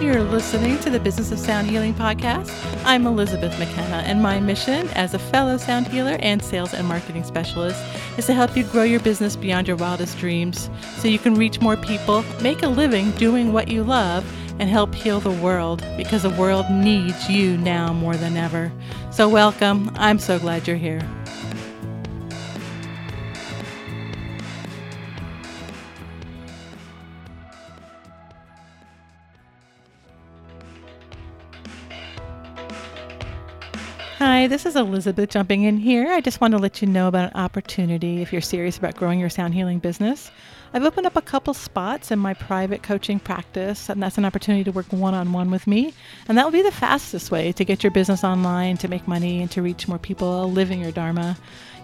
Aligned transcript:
You're 0.00 0.22
listening 0.22 0.78
to 0.80 0.90
the 0.90 1.00
Business 1.00 1.32
of 1.32 1.38
Sound 1.38 1.70
Healing 1.70 1.94
podcast. 1.94 2.52
I'm 2.84 3.06
Elizabeth 3.06 3.58
McKenna, 3.58 4.02
and 4.04 4.22
my 4.22 4.38
mission 4.38 4.88
as 4.88 5.14
a 5.14 5.18
fellow 5.18 5.56
sound 5.56 5.88
healer 5.88 6.18
and 6.20 6.42
sales 6.42 6.74
and 6.74 6.86
marketing 6.86 7.24
specialist 7.24 7.82
is 8.18 8.26
to 8.26 8.34
help 8.34 8.54
you 8.58 8.64
grow 8.64 8.82
your 8.82 9.00
business 9.00 9.36
beyond 9.36 9.66
your 9.66 9.78
wildest 9.78 10.18
dreams 10.18 10.68
so 10.98 11.08
you 11.08 11.18
can 11.18 11.34
reach 11.34 11.62
more 11.62 11.78
people, 11.78 12.22
make 12.42 12.62
a 12.62 12.68
living 12.68 13.10
doing 13.12 13.54
what 13.54 13.68
you 13.68 13.82
love, 13.82 14.30
and 14.58 14.68
help 14.68 14.94
heal 14.94 15.18
the 15.18 15.30
world 15.30 15.82
because 15.96 16.24
the 16.24 16.30
world 16.30 16.66
needs 16.70 17.30
you 17.30 17.56
now 17.56 17.94
more 17.94 18.16
than 18.16 18.36
ever. 18.36 18.70
So, 19.10 19.30
welcome. 19.30 19.90
I'm 19.94 20.18
so 20.18 20.38
glad 20.38 20.68
you're 20.68 20.76
here. 20.76 21.08
Hi, 34.18 34.46
this 34.46 34.64
is 34.64 34.76
Elizabeth 34.76 35.28
jumping 35.28 35.64
in 35.64 35.76
here. 35.76 36.10
I 36.10 36.22
just 36.22 36.40
want 36.40 36.52
to 36.52 36.58
let 36.58 36.80
you 36.80 36.88
know 36.88 37.06
about 37.06 37.34
an 37.34 37.38
opportunity 37.38 38.22
if 38.22 38.32
you're 38.32 38.40
serious 38.40 38.78
about 38.78 38.96
growing 38.96 39.20
your 39.20 39.28
sound 39.28 39.52
healing 39.52 39.78
business. 39.78 40.30
I've 40.72 40.84
opened 40.84 41.06
up 41.06 41.16
a 41.16 41.20
couple 41.20 41.52
spots 41.52 42.10
in 42.10 42.18
my 42.18 42.32
private 42.32 42.82
coaching 42.82 43.20
practice, 43.20 43.90
and 43.90 44.02
that's 44.02 44.16
an 44.16 44.24
opportunity 44.24 44.64
to 44.64 44.72
work 44.72 44.90
one 44.90 45.12
on 45.12 45.34
one 45.34 45.50
with 45.50 45.66
me. 45.66 45.92
And 46.28 46.38
that 46.38 46.46
will 46.46 46.50
be 46.50 46.62
the 46.62 46.72
fastest 46.72 47.30
way 47.30 47.52
to 47.52 47.64
get 47.66 47.84
your 47.84 47.90
business 47.90 48.24
online, 48.24 48.78
to 48.78 48.88
make 48.88 49.06
money, 49.06 49.42
and 49.42 49.50
to 49.50 49.60
reach 49.60 49.86
more 49.86 49.98
people 49.98 50.50
living 50.50 50.80
your 50.80 50.92
Dharma. 50.92 51.36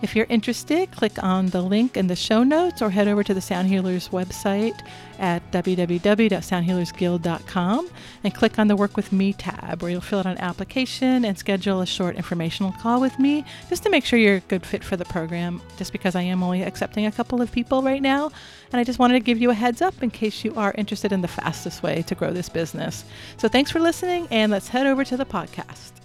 If 0.03 0.15
you're 0.17 0.27
interested, 0.29 0.91
click 0.91 1.23
on 1.23 1.47
the 1.47 1.63
link 1.63 1.97
in 1.97 2.09
the 2.09 2.17
show 2.17 2.43
notes 2.43 2.83
or 2.83 2.91
head 2.91 3.07
over 3.07 3.23
to 3.23 3.33
the 3.33 3.41
Sound 3.41 3.69
Healers 3.69 4.09
website 4.09 4.77
at 5.21 5.49
www.soundhealersguild.com 5.53 7.91
and 8.25 8.35
click 8.35 8.59
on 8.59 8.67
the 8.67 8.75
Work 8.75 8.97
with 8.97 9.13
Me 9.13 9.33
tab 9.33 9.81
where 9.81 9.93
you'll 9.93 10.01
fill 10.01 10.19
out 10.19 10.27
an 10.27 10.39
application 10.39 11.25
and 11.25 11.39
schedule 11.39 11.81
a 11.81 11.87
short 11.87 12.17
informational 12.17 12.73
call 12.73 13.01
with 13.01 13.17
me 13.21 13.45
just 13.69 13.85
to 13.85 13.91
make 13.91 14.05
sure 14.05 14.19
you're 14.19 14.39
a 14.39 14.41
good 14.41 14.67
fit 14.67 14.83
for 14.83 14.97
the 14.97 15.05
program, 15.05 15.63
just 15.77 15.93
because 15.93 16.17
I 16.17 16.23
am 16.23 16.43
only 16.43 16.63
accepting 16.63 17.07
a 17.07 17.13
couple 17.13 17.41
of 17.41 17.53
people 17.53 17.81
right 17.81 18.03
now. 18.03 18.33
And 18.73 18.81
I 18.81 18.85
just 18.85 18.99
wanted 18.99 19.15
to 19.15 19.21
give 19.21 19.41
you 19.41 19.51
a 19.51 19.55
heads 19.55 19.83
up 19.83 20.03
in 20.03 20.11
case 20.11 20.45
you 20.45 20.53
are 20.57 20.75
interested 20.77 21.13
in 21.13 21.21
the 21.21 21.29
fastest 21.29 21.85
way 21.85 22.03
to 22.03 22.17
grow 22.17 22.33
this 22.33 22.49
business. 22.49 23.05
So 23.37 23.47
thanks 23.47 23.71
for 23.71 23.79
listening, 23.79 24.27
and 24.33 24.51
let's 24.51 24.67
head 24.67 24.89
over 24.89 25.05
to 25.05 25.17
the 25.17 25.27
podcast. 25.27 26.02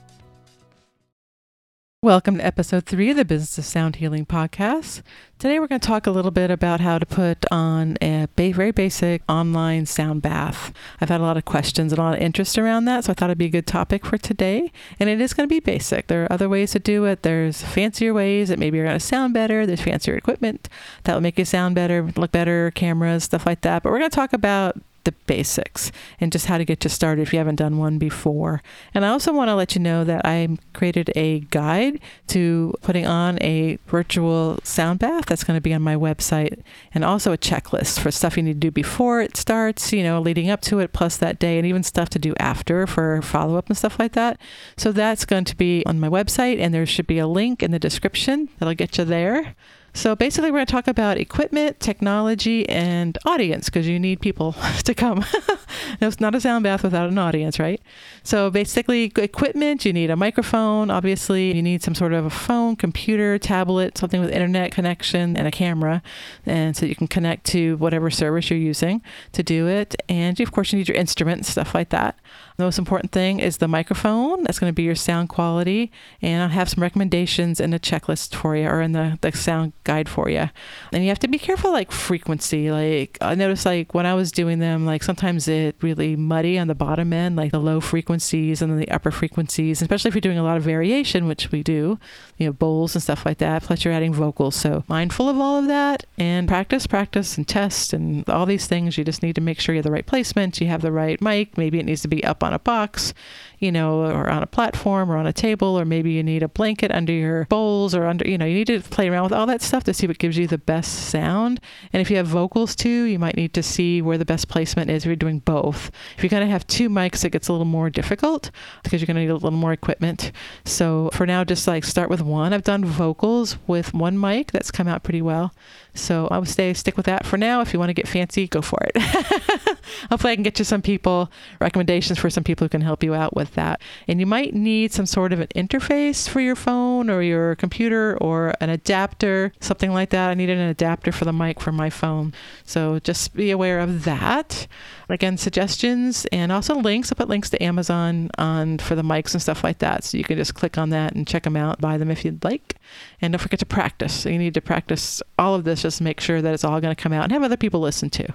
Welcome 2.03 2.37
to 2.37 2.45
episode 2.45 2.85
three 2.85 3.09
of 3.09 3.17
the 3.17 3.25
Business 3.25 3.57
of 3.57 3.65
Sound 3.65 3.95
Healing 3.95 4.27
podcast. 4.27 5.01
Today 5.39 5.59
we're 5.59 5.65
going 5.65 5.81
to 5.81 5.87
talk 5.87 6.05
a 6.05 6.11
little 6.11 6.29
bit 6.29 6.51
about 6.51 6.79
how 6.79 6.99
to 6.99 7.07
put 7.07 7.43
on 7.49 7.97
a 8.03 8.27
very 8.37 8.69
basic 8.69 9.23
online 9.27 9.87
sound 9.87 10.21
bath. 10.21 10.71
I've 11.01 11.09
had 11.09 11.21
a 11.21 11.23
lot 11.23 11.37
of 11.37 11.45
questions 11.45 11.91
and 11.91 11.97
a 11.97 12.03
lot 12.03 12.13
of 12.13 12.21
interest 12.21 12.55
around 12.55 12.85
that, 12.85 13.05
so 13.05 13.11
I 13.11 13.13
thought 13.15 13.31
it'd 13.31 13.39
be 13.39 13.45
a 13.45 13.49
good 13.49 13.65
topic 13.65 14.05
for 14.05 14.19
today. 14.19 14.71
And 14.99 15.09
it 15.09 15.19
is 15.19 15.33
going 15.33 15.49
to 15.49 15.53
be 15.53 15.59
basic. 15.59 16.05
There 16.05 16.23
are 16.23 16.31
other 16.31 16.47
ways 16.47 16.73
to 16.73 16.79
do 16.79 17.05
it. 17.05 17.23
There's 17.23 17.63
fancier 17.63 18.13
ways 18.13 18.49
that 18.49 18.59
maybe 18.59 18.77
you're 18.77 18.85
going 18.85 18.99
to 18.99 19.03
sound 19.03 19.33
better. 19.33 19.65
There's 19.65 19.81
fancier 19.81 20.15
equipment 20.15 20.69
that 21.05 21.15
will 21.15 21.21
make 21.21 21.39
you 21.39 21.45
sound 21.45 21.73
better, 21.73 22.11
look 22.15 22.31
better, 22.31 22.69
cameras, 22.75 23.23
stuff 23.23 23.47
like 23.47 23.61
that. 23.61 23.81
But 23.81 23.91
we're 23.91 23.97
going 23.97 24.11
to 24.11 24.15
talk 24.15 24.33
about 24.33 24.79
the 25.07 25.13
basics 25.25 25.89
and 26.19 26.33
just 26.33 26.47
how 26.47 26.57
to 26.57 26.65
get 26.65 26.83
you 26.83 26.89
started 26.89 27.21
if 27.21 27.31
you 27.31 27.39
haven't 27.39 27.55
done 27.55 27.77
one 27.77 27.97
before. 27.97 28.61
And 28.93 29.05
I 29.05 29.09
also 29.09 29.31
want 29.31 29.47
to 29.47 29.55
let 29.55 29.73
you 29.73 29.81
know 29.81 30.03
that 30.03 30.25
I 30.25 30.49
created 30.73 31.11
a 31.15 31.39
guide 31.39 32.01
to 32.27 32.73
putting 32.81 33.07
on 33.07 33.41
a 33.41 33.79
virtual 33.87 34.59
sound 34.63 34.99
bath 34.99 35.25
that's 35.25 35.45
going 35.45 35.55
to 35.55 35.61
be 35.61 35.73
on 35.73 35.81
my 35.81 35.95
website 35.95 36.61
and 36.93 37.05
also 37.05 37.31
a 37.31 37.37
checklist 37.37 37.99
for 37.99 38.11
stuff 38.11 38.35
you 38.35 38.43
need 38.43 38.53
to 38.53 38.59
do 38.59 38.69
before 38.69 39.21
it 39.21 39.37
starts, 39.37 39.93
you 39.93 40.03
know, 40.03 40.19
leading 40.19 40.49
up 40.49 40.59
to 40.63 40.79
it, 40.79 40.91
plus 40.91 41.15
that 41.15 41.39
day, 41.39 41.57
and 41.57 41.65
even 41.65 41.83
stuff 41.83 42.09
to 42.09 42.19
do 42.19 42.35
after 42.37 42.85
for 42.85 43.21
follow 43.21 43.57
up 43.57 43.67
and 43.67 43.77
stuff 43.77 43.97
like 43.97 44.11
that. 44.11 44.37
So 44.75 44.91
that's 44.91 45.23
going 45.23 45.45
to 45.45 45.55
be 45.55 45.85
on 45.85 46.01
my 46.01 46.09
website, 46.09 46.59
and 46.59 46.73
there 46.73 46.85
should 46.85 47.07
be 47.07 47.17
a 47.17 47.27
link 47.27 47.63
in 47.63 47.71
the 47.71 47.79
description 47.79 48.49
that'll 48.59 48.73
get 48.73 48.97
you 48.97 49.05
there. 49.05 49.55
So 49.97 50.15
basically, 50.15 50.51
we're 50.51 50.59
going 50.59 50.67
to 50.67 50.71
talk 50.71 50.87
about 50.87 51.17
equipment, 51.17 51.79
technology, 51.79 52.69
and 52.69 53.17
audience 53.25 53.65
because 53.65 53.87
you 53.87 53.97
need 53.97 54.21
people 54.21 54.53
to 54.83 54.93
come. 54.93 55.25
it's 55.99 56.19
not 56.19 56.35
a 56.35 56.39
sound 56.39 56.65
bath 56.65 56.83
without 56.83 57.09
an 57.09 57.17
audience, 57.17 57.57
right? 57.57 57.81
So 58.21 58.51
basically, 58.51 59.11
equipment, 59.15 59.85
you 59.85 59.93
need 59.93 60.11
a 60.11 60.15
microphone, 60.15 60.91
obviously, 60.91 61.51
you 61.51 61.63
need 61.63 61.81
some 61.81 61.95
sort 61.95 62.13
of 62.13 62.25
a 62.25 62.29
phone, 62.29 62.75
computer, 62.75 63.39
tablet, 63.39 63.97
something 63.97 64.21
with 64.21 64.29
internet 64.29 64.71
connection, 64.71 65.35
and 65.35 65.47
a 65.47 65.51
camera. 65.51 66.03
And 66.45 66.77
so 66.77 66.85
you 66.85 66.95
can 66.95 67.07
connect 67.07 67.47
to 67.47 67.77
whatever 67.77 68.11
service 68.11 68.51
you're 68.51 68.59
using 68.59 69.01
to 69.31 69.41
do 69.41 69.67
it. 69.67 69.95
And 70.07 70.39
of 70.39 70.51
course, 70.51 70.71
you 70.71 70.77
need 70.77 70.89
your 70.89 70.97
instrument 70.97 71.39
and 71.39 71.45
stuff 71.47 71.73
like 71.73 71.89
that. 71.89 72.19
The 72.57 72.63
most 72.63 72.79
important 72.79 73.11
thing 73.11 73.39
is 73.39 73.57
the 73.57 73.67
microphone. 73.67 74.41
That's 74.41 74.57
going 74.57 74.71
to 74.71 74.75
be 74.75 74.81
your 74.81 74.95
sound 74.95 75.29
quality. 75.29 75.91
And 76.23 76.41
I'll 76.41 76.49
have 76.49 76.69
some 76.69 76.81
recommendations 76.81 77.59
in 77.59 77.69
the 77.69 77.79
checklist 77.79 78.33
for 78.33 78.55
you 78.55 78.65
or 78.67 78.81
in 78.81 78.93
the, 78.93 79.19
the 79.21 79.31
sound 79.31 79.73
guide 79.83 80.09
for 80.09 80.27
you. 80.27 80.49
And 80.91 81.03
you 81.03 81.09
have 81.09 81.19
to 81.19 81.27
be 81.27 81.37
careful, 81.37 81.71
like 81.71 81.91
frequency. 81.91 82.71
Like 82.71 83.19
I 83.21 83.35
noticed, 83.35 83.67
like 83.67 83.93
when 83.93 84.07
I 84.07 84.15
was 84.15 84.31
doing 84.31 84.57
them, 84.57 84.87
like 84.87 85.03
sometimes 85.03 85.47
it 85.47 85.75
really 85.81 86.15
muddy 86.15 86.57
on 86.57 86.67
the 86.67 86.73
bottom 86.73 87.13
end, 87.13 87.35
like 87.35 87.51
the 87.51 87.59
low 87.59 87.79
frequencies 87.79 88.59
and 88.63 88.71
then 88.71 88.79
the 88.79 88.89
upper 88.89 89.11
frequencies, 89.11 89.83
especially 89.83 90.09
if 90.09 90.15
you're 90.15 90.21
doing 90.21 90.39
a 90.39 90.43
lot 90.43 90.57
of 90.57 90.63
variation, 90.63 91.27
which 91.27 91.51
we 91.51 91.61
do, 91.61 91.99
you 92.37 92.47
know, 92.47 92.53
bowls 92.53 92.95
and 92.95 93.03
stuff 93.03 93.23
like 93.23 93.37
that. 93.37 93.61
Plus, 93.61 93.85
you're 93.85 93.93
adding 93.93 94.15
vocals. 94.15 94.55
So 94.55 94.83
mindful 94.87 95.29
of 95.29 95.37
all 95.37 95.59
of 95.59 95.67
that 95.67 96.07
and 96.17 96.47
practice, 96.47 96.87
practice, 96.87 97.37
and 97.37 97.47
test 97.47 97.93
and 97.93 98.27
all 98.27 98.47
these 98.47 98.65
things. 98.65 98.97
You 98.97 99.03
just 99.03 99.21
need 99.21 99.35
to 99.35 99.41
make 99.41 99.59
sure 99.59 99.75
you 99.75 99.77
have 99.77 99.85
the 99.85 99.91
right 99.91 100.07
placement, 100.07 100.59
you 100.59 100.65
have 100.65 100.81
the 100.81 100.91
right 100.91 101.21
mic. 101.21 101.55
Maybe 101.55 101.77
it 101.77 101.85
needs 101.85 102.01
to 102.01 102.07
be 102.07 102.23
up 102.23 102.43
on 102.47 102.53
a 102.53 102.59
box, 102.59 103.13
you 103.59 103.71
know, 103.71 104.01
or 104.05 104.29
on 104.29 104.43
a 104.43 104.47
platform 104.47 105.11
or 105.11 105.17
on 105.17 105.27
a 105.27 105.33
table, 105.33 105.79
or 105.79 105.85
maybe 105.85 106.11
you 106.11 106.23
need 106.23 106.43
a 106.43 106.47
blanket 106.47 106.91
under 106.91 107.13
your 107.13 107.45
bowls 107.45 107.95
or 107.95 108.05
under, 108.05 108.27
you 108.27 108.37
know, 108.37 108.45
you 108.45 108.55
need 108.55 108.67
to 108.67 108.81
play 108.81 109.09
around 109.09 109.23
with 109.23 109.33
all 109.33 109.45
that 109.45 109.61
stuff 109.61 109.83
to 109.83 109.93
see 109.93 110.07
what 110.07 110.19
gives 110.19 110.37
you 110.37 110.47
the 110.47 110.57
best 110.57 111.09
sound. 111.09 111.59
And 111.91 112.01
if 112.01 112.09
you 112.09 112.17
have 112.17 112.27
vocals 112.27 112.75
too, 112.75 113.03
you 113.03 113.19
might 113.19 113.35
need 113.35 113.53
to 113.53 113.63
see 113.63 114.01
where 114.01 114.17
the 114.17 114.25
best 114.25 114.47
placement 114.47 114.89
is 114.89 115.03
if 115.03 115.07
you're 115.07 115.15
doing 115.15 115.39
both. 115.39 115.91
If 116.17 116.23
you're 116.23 116.29
going 116.29 116.45
to 116.45 116.51
have 116.51 116.67
two 116.67 116.89
mics, 116.89 117.25
it 117.25 117.31
gets 117.31 117.47
a 117.47 117.51
little 117.51 117.65
more 117.65 117.89
difficult 117.89 118.51
because 118.83 119.01
you're 119.01 119.07
going 119.07 119.15
to 119.15 119.21
need 119.21 119.29
a 119.29 119.33
little 119.33 119.51
more 119.51 119.73
equipment. 119.73 120.31
So 120.65 121.09
for 121.13 121.25
now, 121.25 121.43
just 121.43 121.67
like 121.67 121.83
start 121.83 122.09
with 122.09 122.21
one. 122.21 122.53
I've 122.53 122.63
done 122.63 122.85
vocals 122.85 123.57
with 123.67 123.93
one 123.93 124.19
mic 124.19 124.51
that's 124.51 124.71
come 124.71 124.87
out 124.87 125.03
pretty 125.03 125.21
well. 125.21 125.53
So 125.93 126.27
I 126.29 126.37
would 126.37 126.47
say 126.47 126.73
stick 126.73 126.95
with 126.95 127.07
that 127.07 127.25
for 127.25 127.37
now. 127.37 127.61
If 127.61 127.73
you 127.73 127.79
want 127.79 127.89
to 127.89 127.93
get 127.93 128.07
fancy, 128.07 128.47
go 128.47 128.61
for 128.61 128.79
it. 128.83 129.76
Hopefully, 130.09 130.33
I 130.33 130.35
can 130.35 130.43
get 130.43 130.59
you 130.59 130.65
some 130.65 130.81
people 130.81 131.31
recommendations 131.59 132.19
for 132.19 132.29
some 132.29 132.43
people 132.43 132.65
who 132.65 132.69
can 132.69 132.81
help 132.81 133.03
you 133.03 133.13
out 133.13 133.35
with 133.35 133.53
that. 133.55 133.81
And 134.07 134.19
you 134.19 134.25
might 134.25 134.53
need 134.53 134.91
some 134.91 135.05
sort 135.05 135.33
of 135.33 135.39
an 135.39 135.47
interface 135.55 136.27
for 136.27 136.39
your 136.39 136.55
phone 136.55 137.09
or 137.09 137.21
your 137.21 137.55
computer 137.55 138.17
or 138.19 138.53
an 138.61 138.69
adapter, 138.69 139.51
something 139.59 139.91
like 139.91 140.09
that. 140.11 140.29
I 140.29 140.33
needed 140.33 140.57
an 140.57 140.69
adapter 140.69 141.11
for 141.11 141.25
the 141.25 141.33
mic 141.33 141.59
for 141.59 141.71
my 141.71 141.89
phone. 141.89 142.33
So 142.65 142.99
just 142.99 143.33
be 143.33 143.51
aware 143.51 143.79
of 143.79 144.03
that. 144.03 144.67
Again, 145.09 145.37
suggestions 145.37 146.25
and 146.31 146.51
also 146.51 146.75
links. 146.75 147.11
I'll 147.11 147.15
put 147.15 147.29
links 147.29 147.49
to 147.51 147.63
Amazon 147.63 148.29
on 148.37 148.77
for 148.79 148.95
the 148.95 149.03
mics 149.03 149.33
and 149.33 149.41
stuff 149.41 149.63
like 149.63 149.79
that. 149.79 150.03
So 150.03 150.17
you 150.17 150.23
can 150.23 150.37
just 150.37 150.53
click 150.53 150.77
on 150.77 150.89
that 150.89 151.15
and 151.15 151.25
check 151.25 151.43
them 151.43 151.55
out, 151.55 151.79
buy 151.79 151.97
them 151.97 152.11
if 152.11 152.25
you'd 152.25 152.43
like. 152.43 152.75
And 153.21 153.31
don't 153.31 153.39
forget 153.39 153.59
to 153.59 153.65
practice. 153.65 154.13
So 154.13 154.29
you 154.29 154.37
need 154.37 154.53
to 154.55 154.61
practice 154.61 155.21
all 155.39 155.55
of 155.55 155.63
this 155.63 155.81
just 155.81 156.01
make 156.01 156.19
sure 156.19 156.41
that 156.41 156.53
it's 156.53 156.63
all 156.63 156.81
going 156.81 156.93
to 156.95 157.01
come 157.01 157.13
out 157.13 157.23
and 157.23 157.31
have 157.31 157.43
other 157.43 157.57
people 157.57 157.79
listen 157.79 158.09
to. 158.11 158.27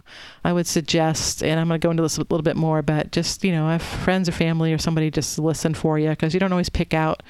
I 0.44 0.52
would 0.52 0.66
suggest, 0.66 1.42
and 1.42 1.60
I'm 1.60 1.68
going 1.68 1.80
to 1.80 1.84
go 1.84 1.90
into 1.90 2.02
this 2.02 2.16
a 2.16 2.20
little 2.20 2.42
bit 2.42 2.56
more, 2.56 2.80
but 2.80 3.12
just, 3.12 3.44
you 3.44 3.52
know, 3.52 3.68
have 3.68 3.82
friends 3.82 4.28
or 4.28 4.32
family 4.32 4.72
or 4.72 4.78
somebody 4.78 5.10
just 5.10 5.38
listen 5.38 5.74
for 5.74 5.98
you 5.98 6.10
because 6.10 6.32
you 6.32 6.40
don't 6.40 6.52
always 6.52 6.70
pick 6.70 6.94
out 6.94 7.22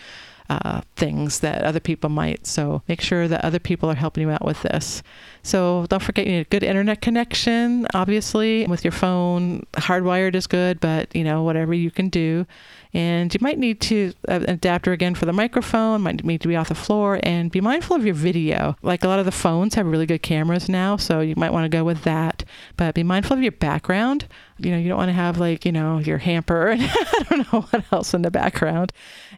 uh, 0.51 0.83
things 0.97 1.41
that 1.41 1.63
other 1.63 1.81
people 1.81 2.11
might. 2.11 2.47
So 2.47 2.83
make 2.89 3.01
sure 3.01 3.29
that 3.29 3.45
other 3.45 3.59
people 3.59 3.91
are 3.91 3.95
helping 3.95 4.23
you 4.23 4.31
out 4.31 4.45
with 4.45 4.63
this. 4.63 5.03
So 5.43 5.87
don't 5.89 6.03
forget 6.03 6.27
you 6.27 6.33
need 6.33 6.47
a 6.47 6.51
good 6.51 6.63
internet 6.63 7.01
connection, 7.01 7.87
obviously, 7.95 8.67
with 8.67 8.85
your 8.85 8.93
phone. 8.93 9.67
Hardwired 9.75 10.35
is 10.35 10.47
good, 10.47 10.79
but 10.81 11.15
you 11.15 11.25
know, 11.25 11.43
whatever 11.43 11.75
you 11.75 11.91
can 11.91 12.09
do. 12.09 12.47
And 12.95 13.33
you 13.33 13.39
might 13.41 13.59
need 13.59 13.81
to 13.83 14.13
uh, 14.29 14.33
an 14.33 14.51
adapter 14.51 14.93
again 14.93 15.15
for 15.15 15.25
the 15.25 15.33
microphone, 15.33 16.03
might 16.03 16.23
need 16.23 16.43
to 16.43 16.49
be 16.49 16.57
off 16.57 16.69
the 16.69 16.75
floor, 16.75 17.19
and 17.23 17.51
be 17.51 17.61
mindful 17.61 17.97
of 17.97 18.05
your 18.05 18.15
video. 18.15 18.77
Like 18.83 19.03
a 19.03 19.09
lot 19.09 19.19
of 19.19 19.25
the 19.25 19.33
phones 19.33 19.75
have 19.75 19.87
really 19.87 20.05
good 20.05 20.23
cameras 20.23 20.69
now, 20.69 20.99
so 20.99 21.21
you 21.21 21.35
might 21.37 21.53
want 21.53 21.65
to 21.65 21.75
go 21.75 21.85
with 21.85 22.03
that. 22.03 22.45
But 22.77 22.95
be 22.95 23.03
mindful 23.03 23.37
of 23.37 23.43
your 23.43 23.53
background. 23.53 24.27
You 24.59 24.73
know, 24.73 24.79
you 24.79 24.89
don't 24.89 24.99
want 24.99 25.09
to 25.09 25.15
have 25.15 25.39
like, 25.39 25.65
you 25.65 25.73
know, 25.73 25.99
your 25.99 26.19
hamper 26.19 26.69
and 26.71 26.83
I 26.91 27.27
don't 27.29 27.53
know 27.53 27.63
what 27.63 27.85
else 27.93 28.13
in 28.13 28.23
the 28.23 28.31
background. 28.31 28.93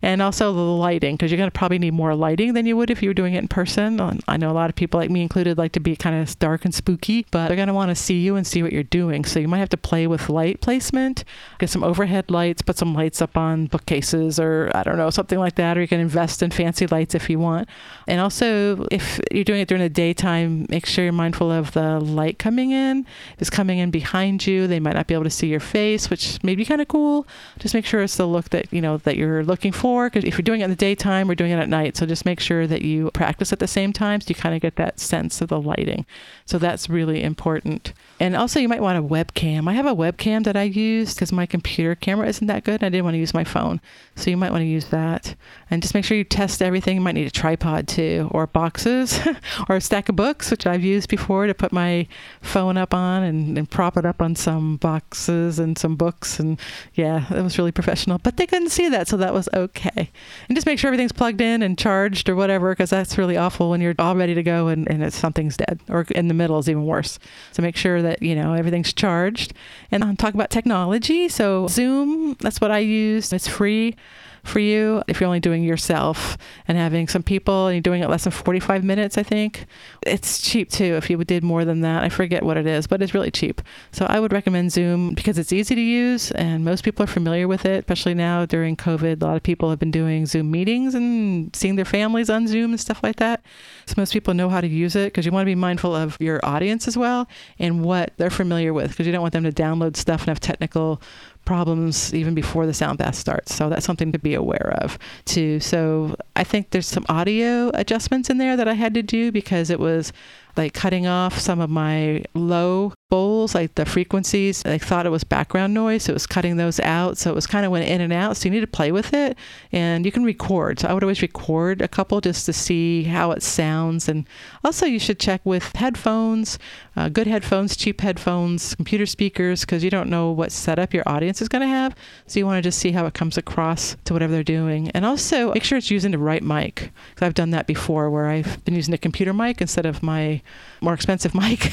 And 0.04 0.20
also 0.20 0.52
the 0.52 0.60
lighting 0.60 1.14
because 1.14 1.30
you're 1.30 1.38
going 1.38 1.50
to 1.50 1.58
probably 1.58 1.78
need 1.78 1.94
more 1.94 2.14
lighting 2.14 2.52
than 2.52 2.66
you 2.66 2.76
would 2.76 2.90
if 2.90 3.02
you 3.02 3.08
were 3.08 3.14
doing 3.14 3.32
it 3.32 3.38
in 3.38 3.48
person. 3.48 3.98
I 4.28 4.36
know 4.36 4.50
a 4.50 4.52
lot 4.52 4.68
of 4.68 4.76
people, 4.76 5.00
like 5.00 5.08
me 5.08 5.22
included, 5.22 5.56
like 5.56 5.72
to 5.72 5.80
be 5.80 5.96
kind 5.96 6.14
of 6.20 6.38
dark 6.38 6.66
and 6.66 6.74
spooky, 6.74 7.24
but 7.30 7.48
they're 7.48 7.56
going 7.56 7.68
to 7.68 7.74
want 7.74 7.88
to 7.88 7.94
see 7.94 8.20
you 8.20 8.36
and 8.36 8.46
see 8.46 8.62
what 8.62 8.70
you're 8.70 8.82
doing. 8.82 9.24
So 9.24 9.40
you 9.40 9.48
might 9.48 9.60
have 9.60 9.70
to 9.70 9.78
play 9.78 10.06
with 10.06 10.28
light 10.28 10.60
placement, 10.60 11.24
get 11.58 11.70
some 11.70 11.82
overhead 11.82 12.30
lights, 12.30 12.60
put 12.60 12.76
some 12.76 12.92
lights 12.92 13.22
up 13.22 13.34
on 13.38 13.64
bookcases 13.64 14.38
or 14.38 14.70
I 14.74 14.82
don't 14.82 14.98
know, 14.98 15.08
something 15.08 15.38
like 15.38 15.54
that. 15.54 15.78
Or 15.78 15.80
you 15.80 15.88
can 15.88 16.00
invest 16.00 16.42
in 16.42 16.50
fancy 16.50 16.86
lights 16.86 17.14
if 17.14 17.30
you 17.30 17.38
want. 17.38 17.66
And 18.06 18.20
also, 18.20 18.86
if 18.90 19.18
you're 19.32 19.42
doing 19.44 19.62
it 19.62 19.68
during 19.68 19.82
the 19.82 19.88
daytime, 19.88 20.66
make 20.68 20.84
sure 20.84 21.04
you're 21.04 21.14
mindful 21.14 21.50
of 21.50 21.72
the 21.72 21.98
light 21.98 22.38
coming 22.38 22.72
in. 22.72 23.06
If 23.36 23.40
it's 23.40 23.48
coming 23.48 23.78
in 23.78 23.90
behind 23.90 24.46
you, 24.46 24.66
they 24.66 24.80
might 24.80 24.96
not 24.96 25.06
be 25.06 25.14
able 25.14 25.24
to 25.24 25.30
see 25.30 25.46
your 25.46 25.60
face, 25.60 26.10
which 26.10 26.44
may 26.44 26.54
be 26.54 26.66
kind 26.66 26.82
of 26.82 26.88
cool. 26.88 27.26
Just 27.58 27.72
make 27.72 27.86
sure 27.86 28.02
it's 28.02 28.18
the 28.18 28.26
look 28.26 28.50
that 28.50 28.70
you 28.70 28.82
know 28.82 28.98
that 28.98 29.16
you're 29.16 29.42
looking 29.42 29.72
for. 29.72 29.93
Because 30.02 30.24
if 30.24 30.36
you're 30.36 30.42
doing 30.42 30.60
it 30.60 30.64
in 30.64 30.70
the 30.70 30.76
daytime, 30.76 31.28
we're 31.28 31.34
doing 31.34 31.52
it 31.52 31.58
at 31.58 31.68
night. 31.68 31.96
So 31.96 32.06
just 32.06 32.24
make 32.24 32.40
sure 32.40 32.66
that 32.66 32.82
you 32.82 33.10
practice 33.12 33.52
at 33.52 33.58
the 33.58 33.66
same 33.66 33.92
time, 33.92 34.20
so 34.20 34.26
you 34.28 34.34
kind 34.34 34.54
of 34.54 34.60
get 34.60 34.76
that 34.76 35.00
sense 35.00 35.40
of 35.40 35.48
the 35.48 35.60
lighting. 35.60 36.06
So 36.44 36.58
that's 36.58 36.90
really 36.90 37.22
important. 37.22 37.92
And 38.20 38.36
also, 38.36 38.60
you 38.60 38.68
might 38.68 38.80
want 38.80 38.98
a 38.98 39.02
webcam. 39.02 39.68
I 39.68 39.72
have 39.72 39.86
a 39.86 39.94
webcam 39.94 40.44
that 40.44 40.56
I 40.56 40.62
use 40.62 41.14
because 41.14 41.32
my 41.32 41.46
computer 41.46 41.96
camera 41.96 42.28
isn't 42.28 42.46
that 42.46 42.62
good. 42.62 42.74
And 42.74 42.84
I 42.84 42.88
didn't 42.88 43.04
want 43.04 43.14
to 43.14 43.18
use 43.18 43.34
my 43.34 43.42
phone. 43.42 43.80
So 44.14 44.30
you 44.30 44.36
might 44.36 44.52
want 44.52 44.62
to 44.62 44.66
use 44.66 44.86
that. 44.86 45.34
And 45.70 45.82
just 45.82 45.94
make 45.94 46.04
sure 46.04 46.16
you 46.16 46.22
test 46.22 46.62
everything. 46.62 46.96
You 46.96 47.00
might 47.00 47.16
need 47.16 47.26
a 47.26 47.32
tripod 47.32 47.88
too, 47.88 48.28
or 48.30 48.46
boxes, 48.46 49.18
or 49.68 49.76
a 49.76 49.80
stack 49.80 50.08
of 50.08 50.14
books, 50.14 50.50
which 50.52 50.64
I've 50.66 50.84
used 50.84 51.08
before 51.08 51.48
to 51.48 51.54
put 51.54 51.72
my 51.72 52.06
phone 52.40 52.76
up 52.76 52.94
on 52.94 53.24
and, 53.24 53.58
and 53.58 53.68
prop 53.68 53.96
it 53.96 54.06
up 54.06 54.22
on 54.22 54.36
some 54.36 54.76
boxes 54.76 55.58
and 55.58 55.76
some 55.76 55.96
books. 55.96 56.38
And 56.38 56.60
yeah, 56.94 57.26
it 57.34 57.42
was 57.42 57.58
really 57.58 57.72
professional. 57.72 58.18
But 58.18 58.36
they 58.36 58.46
couldn't 58.46 58.70
see 58.70 58.88
that, 58.90 59.08
so 59.08 59.16
that 59.16 59.34
was 59.34 59.48
okay. 59.52 60.10
And 60.48 60.56
just 60.56 60.66
make 60.66 60.78
sure 60.78 60.88
everything's 60.88 61.12
plugged 61.12 61.40
in 61.40 61.62
and 61.62 61.76
charged 61.76 62.28
or 62.28 62.36
whatever, 62.36 62.70
because 62.70 62.90
that's 62.90 63.18
really 63.18 63.36
awful 63.36 63.70
when 63.70 63.80
you're 63.80 63.94
all 63.98 64.14
ready 64.14 64.34
to 64.34 64.42
go 64.44 64.68
and, 64.68 64.88
and 64.88 65.12
something's 65.12 65.56
dead, 65.56 65.80
or 65.88 66.06
in 66.14 66.28
the 66.28 66.34
middle 66.34 66.58
is 66.60 66.68
even 66.68 66.84
worse. 66.84 67.18
So 67.50 67.60
make 67.60 67.76
sure 67.76 68.03
that, 68.04 68.22
you 68.22 68.34
know, 68.34 68.54
everything's 68.54 68.92
charged. 68.92 69.52
And 69.90 70.04
I'll 70.04 70.16
talk 70.16 70.34
about 70.34 70.50
technology. 70.50 71.28
So 71.28 71.66
Zoom, 71.68 72.36
that's 72.40 72.60
what 72.60 72.70
I 72.70 72.78
use. 72.78 73.32
It's 73.32 73.48
free 73.48 73.96
for 74.44 74.60
you 74.60 75.02
if 75.08 75.20
you're 75.20 75.26
only 75.26 75.40
doing 75.40 75.62
yourself 75.62 76.36
and 76.68 76.78
having 76.78 77.08
some 77.08 77.22
people 77.22 77.66
and 77.66 77.74
you're 77.74 77.82
doing 77.82 78.02
it 78.02 78.10
less 78.10 78.24
than 78.24 78.32
45 78.32 78.84
minutes, 78.84 79.18
I 79.18 79.22
think. 79.22 79.66
It's 80.06 80.40
cheap 80.40 80.70
too 80.70 80.96
if 80.96 81.10
you 81.10 81.16
did 81.24 81.42
more 81.42 81.64
than 81.64 81.80
that. 81.80 82.04
I 82.04 82.08
forget 82.08 82.42
what 82.42 82.56
it 82.56 82.66
is, 82.66 82.86
but 82.86 83.02
it's 83.02 83.14
really 83.14 83.30
cheap. 83.30 83.62
So 83.92 84.06
I 84.06 84.20
would 84.20 84.32
recommend 84.32 84.72
Zoom 84.72 85.14
because 85.14 85.38
it's 85.38 85.52
easy 85.52 85.74
to 85.74 85.80
use 85.80 86.30
and 86.32 86.64
most 86.64 86.84
people 86.84 87.02
are 87.02 87.08
familiar 87.08 87.48
with 87.48 87.64
it, 87.64 87.80
especially 87.80 88.14
now 88.14 88.44
during 88.46 88.76
COVID. 88.76 89.22
A 89.22 89.24
lot 89.24 89.36
of 89.36 89.42
people 89.42 89.70
have 89.70 89.78
been 89.78 89.90
doing 89.90 90.26
Zoom 90.26 90.50
meetings 90.50 90.94
and 90.94 91.54
seeing 91.56 91.76
their 91.76 91.84
families 91.84 92.30
on 92.30 92.46
Zoom 92.46 92.72
and 92.72 92.80
stuff 92.80 93.02
like 93.02 93.16
that. 93.16 93.42
So 93.86 93.94
most 93.96 94.12
people 94.12 94.34
know 94.34 94.48
how 94.48 94.60
to 94.60 94.68
use 94.68 94.94
it 94.94 95.06
because 95.12 95.24
you 95.26 95.32
want 95.32 95.42
to 95.42 95.50
be 95.50 95.54
mindful 95.54 95.94
of 95.94 96.16
your 96.20 96.40
audience 96.44 96.86
as 96.86 96.96
well 96.96 97.26
and 97.58 97.84
what 97.84 98.12
they're 98.16 98.30
familiar 98.30 98.72
with 98.72 98.90
because 98.90 99.06
you 99.06 99.12
don't 99.12 99.22
want 99.22 99.32
them 99.32 99.44
to 99.44 99.52
download 99.52 99.96
stuff 99.96 100.22
and 100.22 100.28
have 100.28 100.40
technical 100.40 101.00
problems 101.44 102.12
even 102.14 102.34
before 102.34 102.66
the 102.66 102.74
sound 102.74 102.98
bath 102.98 103.14
starts. 103.14 103.54
So 103.54 103.68
that's 103.68 103.86
something 103.86 104.12
to 104.12 104.18
be 104.18 104.34
aware 104.34 104.76
of 104.80 104.98
too. 105.24 105.60
So 105.60 106.16
I 106.36 106.44
think 106.44 106.70
there's 106.70 106.86
some 106.86 107.06
audio 107.08 107.70
adjustments 107.74 108.30
in 108.30 108.38
there 108.38 108.56
that 108.56 108.68
I 108.68 108.74
had 108.74 108.94
to 108.94 109.02
do 109.02 109.32
because 109.32 109.70
it 109.70 109.80
was 109.80 110.12
like 110.56 110.72
cutting 110.72 111.06
off 111.06 111.38
some 111.38 111.60
of 111.60 111.70
my 111.70 112.24
low 112.34 112.92
bowls, 113.14 113.54
like 113.54 113.72
the 113.76 113.86
frequencies. 113.86 114.64
I 114.66 114.76
thought 114.76 115.06
it 115.06 115.10
was 115.10 115.22
background 115.22 115.72
noise, 115.72 116.02
so 116.02 116.10
it 116.10 116.14
was 116.14 116.26
cutting 116.26 116.56
those 116.56 116.80
out. 116.80 117.16
So 117.16 117.30
it 117.30 117.34
was 117.36 117.46
kind 117.46 117.64
of 117.64 117.70
went 117.70 117.88
in 117.88 118.00
and 118.00 118.12
out. 118.12 118.36
So 118.36 118.46
you 118.46 118.50
need 118.50 118.62
to 118.62 118.66
play 118.66 118.90
with 118.90 119.14
it, 119.14 119.38
and 119.70 120.04
you 120.04 120.10
can 120.10 120.24
record. 120.24 120.80
So 120.80 120.88
I 120.88 120.92
would 120.92 121.04
always 121.04 121.22
record 121.22 121.80
a 121.80 121.86
couple 121.86 122.20
just 122.20 122.44
to 122.46 122.52
see 122.52 123.04
how 123.04 123.30
it 123.30 123.40
sounds, 123.44 124.08
and 124.08 124.26
also 124.64 124.84
you 124.84 124.98
should 124.98 125.20
check 125.20 125.40
with 125.44 125.76
headphones, 125.76 126.58
uh, 126.96 127.08
good 127.08 127.28
headphones, 127.28 127.76
cheap 127.76 128.00
headphones, 128.00 128.74
computer 128.74 129.06
speakers, 129.06 129.60
because 129.60 129.84
you 129.84 129.90
don't 129.90 130.10
know 130.10 130.32
what 130.32 130.50
setup 130.50 130.92
your 130.92 131.04
audience 131.06 131.40
is 131.40 131.48
going 131.48 131.62
to 131.62 131.68
have. 131.68 131.94
So 132.26 132.40
you 132.40 132.46
want 132.46 132.58
to 132.58 132.66
just 132.66 132.80
see 132.80 132.90
how 132.90 133.06
it 133.06 133.14
comes 133.14 133.38
across 133.38 133.96
to 134.06 134.12
whatever 134.12 134.32
they're 134.32 134.42
doing, 134.42 134.90
and 134.90 135.06
also 135.06 135.52
make 135.52 135.62
sure 135.62 135.78
it's 135.78 135.88
using 135.88 136.10
the 136.10 136.18
right 136.18 136.42
mic. 136.42 136.90
Because 137.10 137.26
I've 137.26 137.34
done 137.34 137.50
that 137.50 137.68
before, 137.68 138.10
where 138.10 138.26
I've 138.26 138.64
been 138.64 138.74
using 138.74 138.92
a 138.92 138.98
computer 138.98 139.32
mic 139.32 139.60
instead 139.60 139.86
of 139.86 140.02
my 140.02 140.42
more 140.80 140.94
expensive 140.94 141.32
mic 141.44 141.70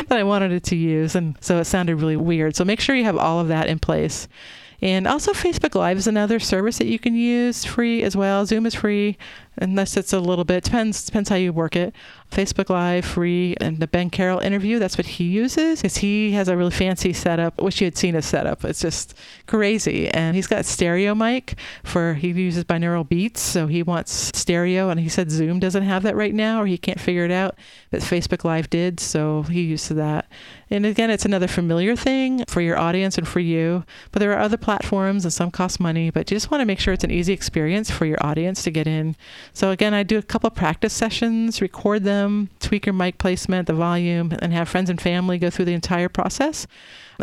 that 0.08 0.18
I 0.18 0.22
wanted 0.22 0.52
it 0.52 0.64
to 0.64 0.76
use. 0.76 1.14
And 1.14 1.36
so 1.40 1.58
it 1.58 1.64
sounded 1.64 1.96
really 1.96 2.16
weird. 2.16 2.56
So 2.56 2.64
make 2.64 2.80
sure 2.80 2.94
you 2.94 3.04
have 3.04 3.16
all 3.16 3.40
of 3.40 3.48
that 3.48 3.68
in 3.68 3.78
place. 3.78 4.28
And 4.82 5.06
also, 5.06 5.32
Facebook 5.32 5.74
Live 5.74 5.98
is 5.98 6.06
another 6.06 6.40
service 6.40 6.78
that 6.78 6.86
you 6.86 6.98
can 6.98 7.14
use 7.14 7.64
free 7.66 8.02
as 8.02 8.16
well. 8.16 8.46
Zoom 8.46 8.64
is 8.64 8.74
free 8.74 9.18
unless 9.58 9.96
it's 9.96 10.12
a 10.12 10.20
little 10.20 10.44
bit 10.44 10.64
depends 10.64 11.04
depends 11.04 11.28
how 11.28 11.36
you 11.36 11.52
work 11.52 11.76
it. 11.76 11.94
Facebook 12.30 12.70
Live 12.70 13.04
free 13.04 13.56
and 13.60 13.78
the 13.78 13.86
Ben 13.86 14.10
Carroll 14.10 14.38
interview. 14.38 14.78
That's 14.78 14.96
what 14.96 15.06
he 15.06 15.24
uses 15.24 15.82
because 15.82 15.98
he 15.98 16.32
has 16.32 16.48
a 16.48 16.56
really 16.56 16.70
fancy 16.70 17.12
setup. 17.12 17.60
Wish 17.60 17.80
you 17.80 17.86
had 17.86 17.96
seen 17.96 18.14
his 18.14 18.26
setup. 18.26 18.64
It's 18.64 18.80
just 18.80 19.14
crazy, 19.46 20.08
and 20.08 20.36
he's 20.36 20.46
got 20.46 20.64
stereo 20.64 21.14
mic 21.14 21.56
for 21.82 22.14
he 22.14 22.28
uses 22.28 22.64
binaural 22.64 23.08
beats, 23.08 23.40
so 23.40 23.66
he 23.66 23.82
wants 23.82 24.30
stereo. 24.34 24.90
And 24.90 25.00
he 25.00 25.08
said 25.08 25.30
Zoom 25.30 25.58
doesn't 25.58 25.82
have 25.82 26.02
that 26.04 26.16
right 26.16 26.34
now, 26.34 26.62
or 26.62 26.66
he 26.66 26.78
can't 26.78 27.00
figure 27.00 27.24
it 27.24 27.32
out, 27.32 27.56
but 27.90 28.00
Facebook 28.00 28.44
Live 28.44 28.70
did, 28.70 29.00
so 29.00 29.42
he 29.44 29.62
used 29.62 29.88
to 29.88 29.94
that. 29.94 30.30
And 30.70 30.86
again, 30.86 31.10
it's 31.10 31.24
another 31.24 31.48
familiar 31.48 31.96
thing 31.96 32.44
for 32.46 32.60
your 32.60 32.78
audience 32.78 33.18
and 33.18 33.26
for 33.26 33.40
you. 33.40 33.84
But 34.12 34.20
there 34.20 34.32
are 34.32 34.38
other 34.38 34.56
platforms, 34.56 35.24
and 35.24 35.32
some 35.32 35.50
cost 35.50 35.80
money. 35.80 36.10
But 36.10 36.30
you 36.30 36.36
just 36.36 36.50
want 36.50 36.60
to 36.60 36.66
make 36.66 36.78
sure 36.78 36.94
it's 36.94 37.02
an 37.02 37.10
easy 37.10 37.32
experience 37.32 37.90
for 37.90 38.04
your 38.06 38.24
audience 38.24 38.62
to 38.62 38.70
get 38.70 38.86
in. 38.86 39.16
So 39.52 39.70
again, 39.70 39.94
I 39.94 40.04
do 40.04 40.16
a 40.16 40.22
couple 40.22 40.48
practice 40.50 40.92
sessions, 40.92 41.60
record 41.60 42.04
them, 42.04 42.19
tweak 42.60 42.86
your 42.86 42.92
mic 42.92 43.18
placement, 43.18 43.66
the 43.66 43.72
volume, 43.74 44.32
and 44.40 44.52
have 44.52 44.68
friends 44.68 44.90
and 44.90 45.00
family 45.00 45.38
go 45.38 45.50
through 45.50 45.64
the 45.66 45.74
entire 45.74 46.08
process 46.08 46.66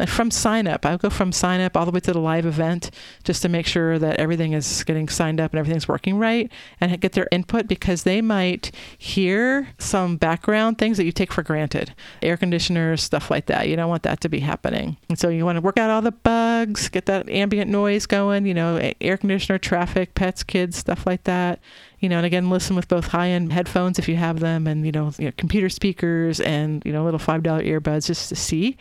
from 0.06 0.32
sign 0.32 0.68
up. 0.68 0.86
I'll 0.86 0.98
go 0.98 1.10
from 1.10 1.32
sign 1.32 1.62
up 1.62 1.76
all 1.76 1.86
the 1.86 1.92
way 1.92 2.00
to 2.02 2.14
the 2.14 2.20
live 2.20 2.46
event 2.46 2.92
just 3.24 3.42
to 3.42 3.50
make 3.50 3.66
sure 3.66 3.98
that 4.00 4.20
everything 4.20 4.54
is 4.54 4.84
getting 4.84 5.10
signed 5.10 5.40
up 5.40 5.52
and 5.52 5.60
everything's 5.60 5.88
working 5.88 6.18
right 6.18 6.52
and 6.80 7.00
get 7.00 7.14
their 7.14 7.28
input 7.32 7.68
because 7.68 8.04
they 8.04 8.22
might 8.22 8.72
hear 8.98 9.70
some 9.80 10.18
background 10.18 10.78
things 10.78 10.98
that 10.98 11.06
you 11.06 11.12
take 11.12 11.32
for 11.34 11.44
granted. 11.44 11.94
Air 12.22 12.38
conditioners, 12.38 13.02
stuff 13.02 13.32
like 13.32 13.48
that. 13.48 13.68
You 13.68 13.76
don't 13.76 13.90
want 13.90 14.04
that 14.04 14.22
to 14.22 14.30
be 14.30 14.40
happening. 14.40 14.98
And 15.10 15.18
so 15.18 15.30
you 15.30 15.46
want 15.46 15.58
to 15.58 15.62
work 15.62 15.78
out 15.78 15.90
all 15.90 16.02
the 16.02 16.12
bugs, 16.12 16.90
get 16.90 17.06
that 17.08 17.30
ambient 17.30 17.72
noise 17.72 18.06
going, 18.06 18.46
you 18.46 18.54
know, 18.54 18.92
air 19.02 19.18
conditioner, 19.18 19.58
traffic, 19.58 20.14
pets, 20.16 20.44
kids, 20.44 20.78
stuff 20.78 21.06
like 21.06 21.24
that 21.24 21.60
you 22.00 22.10
know, 22.10 22.18
and 22.18 22.26
again, 22.26 22.50
listen 22.50 22.76
with 22.76 22.88
both 22.88 23.08
high-end 23.08 23.52
headphones 23.52 23.98
if 23.98 24.08
you 24.08 24.16
have 24.18 24.40
them, 24.40 24.68
and 24.68 24.86
you 24.86 24.92
know, 24.92 25.12
you 25.18 25.26
know 25.26 25.32
computer 25.38 25.70
speakers 25.70 26.40
and 26.40 26.84
you 26.86 26.92
know, 26.94 27.04
little 27.04 27.20
five-dollar 27.20 27.64
earbuds 27.64 28.06
just 28.06 28.30
to 28.30 28.36
see 28.36 28.78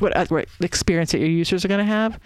what, 0.00 0.30
what 0.30 0.48
experience 0.60 1.12
that 1.12 1.18
your 1.18 1.28
users 1.28 1.64
are 1.64 1.68
going 1.68 1.84
to 1.84 1.92
have. 1.92 2.18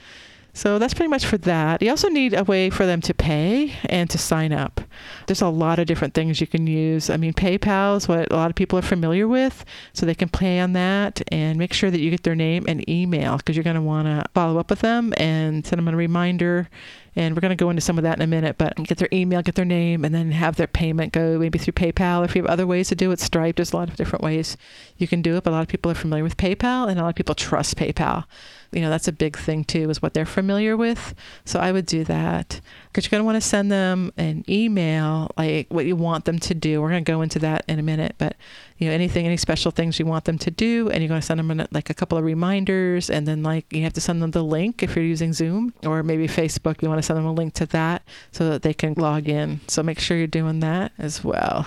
So 0.55 0.79
that's 0.79 0.93
pretty 0.93 1.09
much 1.09 1.25
for 1.25 1.39
that. 1.39 1.81
You 1.81 1.89
also 1.89 2.09
need 2.09 2.35
a 2.35 2.45
way 2.45 2.69
for 2.69 2.85
them 2.85 3.01
to 3.03 3.15
pay 3.15 3.75
and 3.87 4.11
to 4.11 4.19
sign 4.19 4.53
up. 4.53 4.83
There's 5.27 5.41
a 5.41 5.49
lot 5.49 5.79
of 5.79 5.87
different 5.87 6.13
things 6.13 6.43
you 6.43 6.47
can 6.47 6.67
use. 6.67 7.09
I 7.09 7.17
mean, 7.17 7.33
PayPal 7.33 7.97
is 7.97 8.07
what 8.07 8.31
a 8.31 8.37
lot 8.37 8.51
of 8.51 8.55
people 8.55 8.79
are 8.79 8.83
familiar 8.83 9.27
with, 9.27 9.65
so 9.95 10.05
they 10.05 10.15
can 10.15 10.29
pay 10.29 10.61
on 10.61 10.75
that 10.75 11.23
and 11.33 11.59
make 11.59 11.73
sure 11.73 11.91
that 11.91 12.01
you 12.01 12.11
get 12.11 12.25
their 12.25 12.35
name 12.35 12.67
and 12.69 12.87
email 12.89 13.39
because 13.39 13.57
you're 13.57 13.65
going 13.65 13.77
to 13.77 13.83
want 13.83 14.07
to 14.07 14.29
follow 14.35 14.61
up 14.61 14.69
with 14.69 14.81
them 14.81 15.15
and 15.17 15.67
send 15.67 15.79
them 15.79 15.89
a 15.89 15.97
reminder 15.97 16.69
and 17.15 17.35
we're 17.35 17.41
going 17.41 17.51
to 17.51 17.57
go 17.57 17.69
into 17.69 17.83
some 17.83 17.99
of 17.99 18.05
that 18.05 18.17
in 18.17 18.23
a 18.23 18.27
minute, 18.27 18.57
but 18.57 18.75
get 18.85 18.99
their 18.99 19.09
email, 19.13 19.43
get 19.43 19.55
their 19.55 19.67
name, 19.67 20.05
and 20.05 20.15
then 20.15 20.31
have 20.31 20.57
their 20.57 20.67
payment 20.67 21.13
go 21.13 21.39
maybe 21.39 21.59
through 21.59 21.75
PayPal. 21.75 22.25
If 22.25 22.35
you 22.35 22.43
have 22.43 22.51
other 22.51 22.67
ways 22.67 22.89
to 22.89 22.95
do 22.95 23.11
it, 23.11 23.21
Stripe, 23.21 23.57
there's 23.57 23.73
a 23.73 23.77
lot 23.77 23.91
of 23.91 23.97
different 23.97 24.23
ways 24.23 24.57
you 24.97 25.07
can 25.07 25.21
do 25.21 25.37
it, 25.37 25.45
but 25.45 25.51
a 25.51 25.53
lot 25.53 25.63
of 25.63 25.69
people 25.69 25.91
are 25.91 25.95
familiar 25.95 26.25
with 26.25 26.39
PayPal 26.39 26.89
and 26.89 26.99
a 26.99 27.03
lot 27.03 27.11
of 27.11 27.15
people 27.15 27.35
trust 27.35 27.77
PayPal. 27.77 28.25
You 28.73 28.81
know, 28.81 28.91
that's 28.91 29.09
a 29.09 29.13
big 29.13 29.37
thing 29.37 29.65
too, 29.65 29.91
is 29.91 30.01
what 30.01 30.15
they're 30.15 30.25
familiar 30.25 30.77
with. 30.77 31.15
So 31.45 31.61
I 31.61 31.73
would 31.73 31.87
do 31.87 32.05
that 32.05 32.61
because 32.87 33.05
you're 33.05 33.11
going 33.11 33.21
to 33.21 33.27
want 33.27 33.37
to 33.37 33.47
send 33.47 33.71
them 33.71 34.13
an 34.17 34.45
email, 34.49 35.31
like 35.37 35.67
what 35.69 35.85
you 35.85 35.95
want 35.95 36.25
them 36.25 36.39
to 36.39 36.55
do. 36.55 36.81
We're 36.81 36.89
going 36.89 37.05
to 37.05 37.13
go 37.13 37.23
into 37.23 37.39
that 37.41 37.65
in 37.69 37.79
a 37.79 37.83
minute, 37.83 38.15
but 38.19 38.37
you 38.79 38.89
know, 38.89 38.95
anything, 38.95 39.27
any 39.27 39.37
special 39.37 39.71
things 39.71 39.99
you 39.99 40.07
want 40.07 40.25
them 40.25 40.39
to 40.39 40.51
do, 40.51 40.91
and 40.91 41.03
you're 41.03 41.09
going 41.09 41.21
to 41.21 41.27
send 41.27 41.39
them 41.39 41.67
like 41.71 41.91
a 41.91 41.95
couple 41.95 42.19
of 42.19 42.25
reminders, 42.25 43.11
and 43.11 43.29
then 43.29 43.43
like 43.43 43.71
you 43.73 43.83
have 43.83 43.93
to 43.93 44.01
send 44.01 44.23
them 44.23 44.31
the 44.33 44.43
link 44.43 44.83
if 44.83 44.97
you're 44.97 45.05
using 45.05 45.33
Zoom 45.33 45.75
or 45.85 46.03
maybe 46.03 46.27
Facebook. 46.27 46.83
You 46.83 46.89
want 46.89 46.99
to 46.99 47.03
send 47.03 47.19
them 47.19 47.27
a 47.27 47.33
link 47.33 47.55
to 47.55 47.67
that 47.67 48.03
so 48.33 48.49
that 48.49 48.63
they 48.63 48.75
can 48.75 48.95
log 48.95 49.29
in. 49.29 49.61
So 49.69 49.83
make 49.83 50.01
sure 50.01 50.17
you're 50.17 50.27
doing 50.27 50.61
that 50.61 50.93
as 50.99 51.23
well. 51.23 51.67